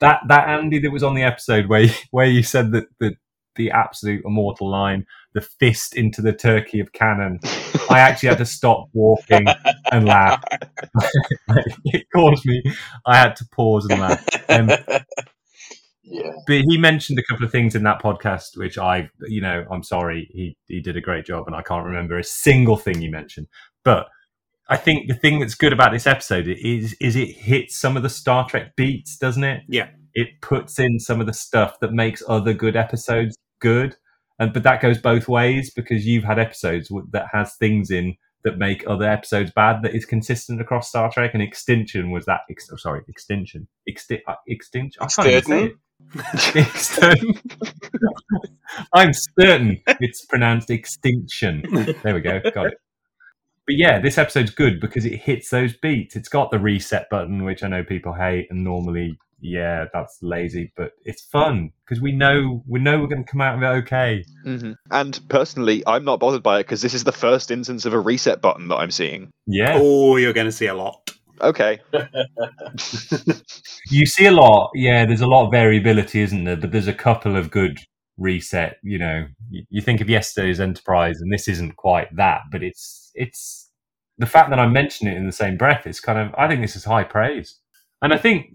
[0.00, 3.14] that that Andy that was on the episode where you, where you said that the
[3.56, 7.40] the absolute immortal line, the fist into the turkey of canon.
[7.88, 9.46] I actually had to stop walking
[9.90, 10.42] and laugh.
[11.86, 12.62] it caused me.
[13.06, 14.26] I had to pause and laugh.
[14.50, 14.68] Um,
[16.06, 16.30] yeah.
[16.46, 19.82] but he mentioned a couple of things in that podcast which i you know i'm
[19.82, 23.08] sorry he he did a great job and i can't remember a single thing he
[23.08, 23.46] mentioned
[23.84, 24.06] but
[24.68, 28.02] i think the thing that's good about this episode is is it hits some of
[28.02, 29.88] the star trek beats doesn't it Yeah.
[30.14, 33.96] it puts in some of the stuff that makes other good episodes good
[34.38, 38.58] and but that goes both ways because you've had episodes that has things in that
[38.58, 42.70] make other episodes bad that is consistent across Star Trek and Extinction was that ex-
[42.72, 45.72] oh, sorry Extinction Exti- uh, Extinction I can't it.
[46.14, 47.40] Extinction.
[48.92, 51.62] I'm certain it's pronounced extinction.
[52.02, 52.80] There we go, got it.
[53.66, 56.14] But yeah, this episode's good because it hits those beats.
[56.14, 60.72] It's got the reset button, which I know people hate, and normally, yeah, that's lazy,
[60.76, 63.82] but it's fun because we know we know we're going to come out of it
[63.84, 64.24] okay.
[64.44, 67.92] hmm And personally, I'm not bothered by it because this is the first instance of
[67.92, 69.30] a reset button that I'm seeing.
[69.46, 71.10] Yeah, Oh, you're going to see a lot.
[71.40, 71.78] Okay.
[73.90, 74.70] you see a lot.
[74.74, 76.56] Yeah, there's a lot of variability, isn't there?
[76.56, 77.78] But there's a couple of good
[78.18, 78.78] reset.
[78.82, 83.10] You know, you, you think of yesterday's Enterprise, and this isn't quite that, but it's
[83.14, 83.70] it's
[84.18, 86.60] the fact that I mention it in the same breath is kind of I think
[86.60, 87.58] this is high praise,
[88.02, 88.54] and I think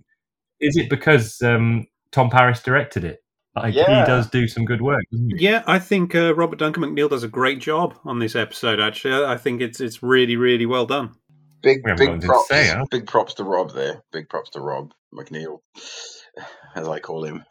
[0.59, 3.19] is it because um, Tom Paris directed it?
[3.55, 4.01] Like Yeah.
[4.01, 5.03] he does do some good work.
[5.11, 5.45] Doesn't he?
[5.45, 8.79] Yeah, I think uh, Robert Duncan McNeil does a great job on this episode.
[8.79, 11.15] Actually, I think it's it's really really well done.
[11.61, 12.47] Big We haven't got big props.
[12.47, 12.85] say, huh?
[12.89, 14.03] Big props to Rob there.
[14.11, 15.59] Big props to Rob McNeil,
[16.75, 17.43] as I call him.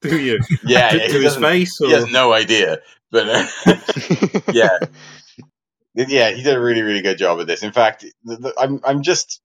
[0.00, 0.38] Do you?
[0.64, 1.80] yeah, to, yeah, to he his face?
[1.80, 1.88] Or...
[1.88, 2.78] He has no idea,
[3.10, 3.46] but uh,
[4.52, 4.78] yeah,
[5.94, 7.62] yeah, he did a really, really good job of this.
[7.62, 9.40] In fact, the, the, I'm, I'm just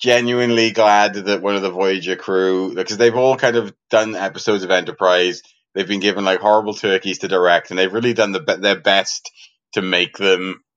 [0.00, 4.64] genuinely glad that one of the Voyager crew, because they've all kind of done episodes
[4.64, 5.42] of Enterprise.
[5.74, 9.30] They've been given like horrible turkeys to direct, and they've really done the, their best
[9.74, 10.69] to make them you know,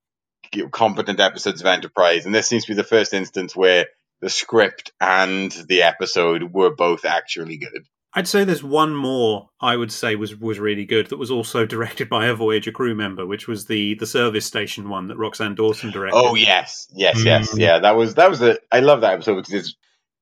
[0.72, 2.26] competent episodes of Enterprise.
[2.26, 3.88] And this seems to be the first instance where
[4.22, 7.86] the script and the episode were both actually good.
[8.16, 11.66] I'd say there's one more I would say was was really good that was also
[11.76, 15.56] directed by a Voyager crew member, which was the the service station one that Roxann
[15.56, 16.18] Dawson directed.
[16.18, 17.60] Oh yes, yes, yes, Mm.
[17.60, 17.80] yeah.
[17.80, 18.60] That was that was a.
[18.72, 19.76] I love that episode because it's.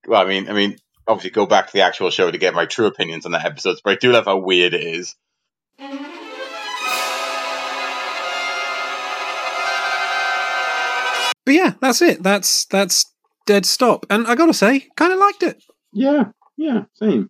[0.08, 2.66] Well, I mean, I mean, obviously, go back to the actual show to get my
[2.66, 3.78] true opinions on that episode.
[3.84, 5.16] But I do love how weird it is.
[11.52, 12.24] But yeah, that's it.
[12.24, 13.14] That's that's
[13.46, 14.06] dead stop.
[14.10, 15.62] And I gotta say, kind of liked it.
[15.92, 17.30] Yeah, yeah, same.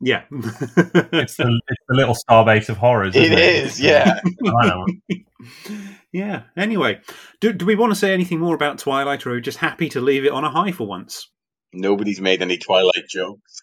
[0.00, 3.16] Yeah, It's the, it's the little starbase of horrors.
[3.16, 3.64] It isn't it?
[3.64, 4.20] is, yeah.
[4.46, 4.86] I know.
[6.12, 6.42] yeah.
[6.56, 7.00] Anyway,
[7.40, 9.88] do do we want to say anything more about Twilight, or are we just happy
[9.88, 11.28] to leave it on a high for once?
[11.72, 13.62] Nobody's made any Twilight jokes.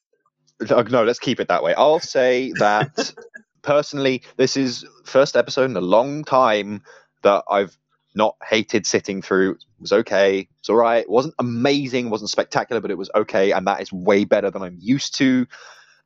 [0.70, 1.74] Uh, No, let's keep it that way.
[1.74, 3.14] I'll say that
[3.62, 6.82] personally, this is first episode in a long time
[7.22, 7.78] that I've
[8.16, 9.52] not hated sitting through.
[9.52, 10.48] It was okay.
[10.60, 11.04] It's all right.
[11.04, 12.10] It wasn't amazing.
[12.10, 15.46] wasn't spectacular, but it was okay, and that is way better than I'm used to.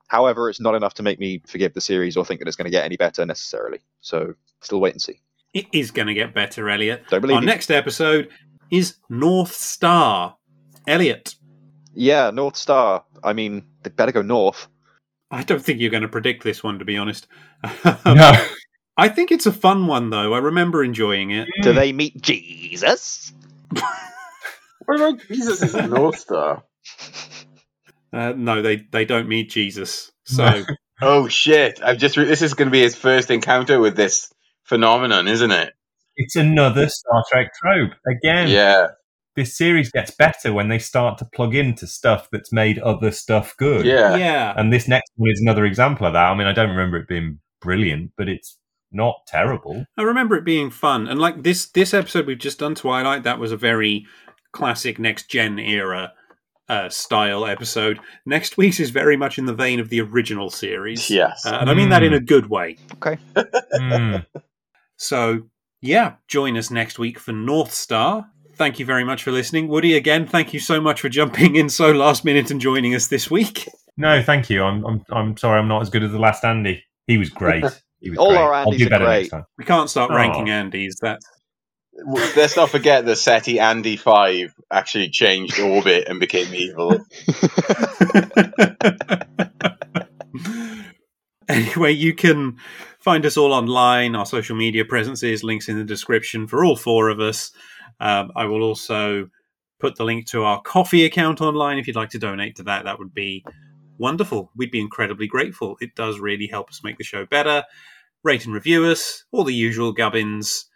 [0.07, 2.65] However, it's not enough to make me forgive the series or think that it's going
[2.65, 3.79] to get any better necessarily.
[4.01, 5.21] So, still wait and see.
[5.53, 7.03] It is going to get better, Eliot.
[7.09, 7.47] Don't believe Our you.
[7.47, 8.29] next episode
[8.69, 10.35] is North Star.
[10.87, 11.35] Eliot,
[11.93, 13.05] Yeah, North Star.
[13.23, 14.67] I mean, they better go north.
[15.33, 17.27] I don't think you're going to predict this one, to be honest.
[18.05, 18.31] No.
[18.95, 20.33] I think it's a fun one, though.
[20.33, 21.47] I remember enjoying it.
[21.63, 23.33] Do they meet Jesus?
[24.85, 26.63] What about Jesus is a North Star?
[28.13, 30.11] Uh, no, they, they don't meet Jesus.
[30.25, 30.63] So
[31.01, 31.81] Oh shit!
[31.83, 32.15] I've just.
[32.15, 34.31] Re- this is going to be his first encounter with this
[34.63, 35.73] phenomenon, isn't it?
[36.15, 37.91] It's another Star Trek trope.
[38.07, 38.87] Again, Yeah,
[39.35, 43.55] this series gets better when they start to plug into stuff that's made other stuff
[43.57, 43.85] good.
[43.85, 46.29] yeah, yeah, And this next one is another example of that.
[46.29, 48.57] I mean, I don't remember it being brilliant, but it's
[48.91, 49.85] not terrible.
[49.97, 51.07] I remember it being fun.
[51.07, 54.05] And like this this episode we've just done, Twilight, that was a very
[54.51, 56.13] classic next gen era
[56.69, 57.99] uh, style episode.
[58.25, 61.09] Next week's is very much in the vein of the original series.
[61.09, 61.45] yes.
[61.45, 62.77] Uh, and I mean that in a good way.
[62.95, 63.17] Okay.
[63.35, 64.25] Mm.
[64.95, 65.41] So,
[65.81, 68.29] yeah, join us next week for North Star.
[68.55, 69.67] Thank you very much for listening.
[69.67, 73.07] Woody, again, thank you so much for jumping in so last minute and joining us
[73.07, 73.67] this week.
[73.97, 74.63] No, thank you.
[74.63, 75.59] I'm, I'm I'm sorry.
[75.59, 76.83] I'm not as good as the last Andy.
[77.07, 77.65] He was great.
[77.99, 78.37] He was All great.
[78.39, 79.19] our I'll Andys do are great.
[79.21, 79.43] next time.
[79.57, 80.15] We can't start Oh.
[80.15, 80.93] ranking Andys.
[81.01, 81.19] That
[82.35, 86.99] Let's not forget that Ceti Andy Five actually changed orbit and became evil.
[91.49, 92.57] anyway, you can
[92.99, 94.15] find us all online.
[94.15, 97.51] Our social media presences, links in the description for all four of us.
[97.99, 99.29] Um, I will also
[99.79, 102.85] put the link to our Ko-fi account online if you'd like to donate to that.
[102.85, 103.43] That would be
[103.97, 104.51] wonderful.
[104.55, 105.77] We'd be incredibly grateful.
[105.81, 107.63] It does really help us make the show better.
[108.23, 110.65] Rate and review us, all the usual gubbins.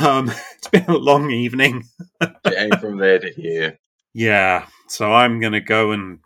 [0.00, 1.84] Um, it's been a long evening.
[2.44, 3.78] Getting from there to here.
[4.12, 6.18] Yeah, so I'm going to go and,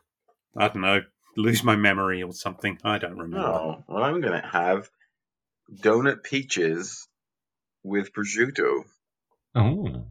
[0.58, 1.02] I don't know,
[1.36, 2.76] lose my memory or something.
[2.82, 3.46] I don't remember.
[3.46, 4.90] Oh, well, I'm going to have
[5.80, 7.06] donut peaches
[7.84, 8.82] with prosciutto.
[9.54, 10.06] Oh,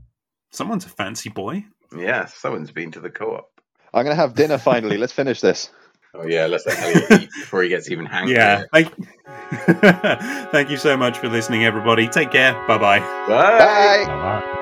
[0.55, 1.65] Someone's a fancy boy.
[1.95, 3.49] Yes, someone's been to the co-op.
[3.93, 4.97] I'm going to have dinner finally.
[4.97, 5.69] Let's finish this.
[6.17, 8.35] Oh yeah, let's let Eliot eat before he gets even hangry.
[8.35, 8.63] Yeah.
[8.71, 8.89] Thank,
[10.53, 12.07] thank you so much for listening, everybody.
[12.07, 12.53] Take care.
[12.69, 12.99] Bye bye.
[12.99, 13.27] Bye.
[13.27, 14.05] Bye.
[14.07, 14.61] bye-bye.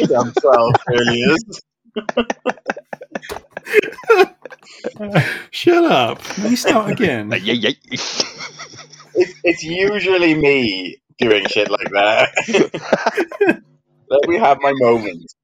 [0.16, 1.62] I'm 12 earliest.
[5.50, 6.22] Shut up.
[6.22, 7.30] Can you start again?
[7.30, 7.70] yeah, yeah.
[7.90, 12.30] It's, it's usually me doing shit like that.
[14.10, 15.34] Let me have my moments.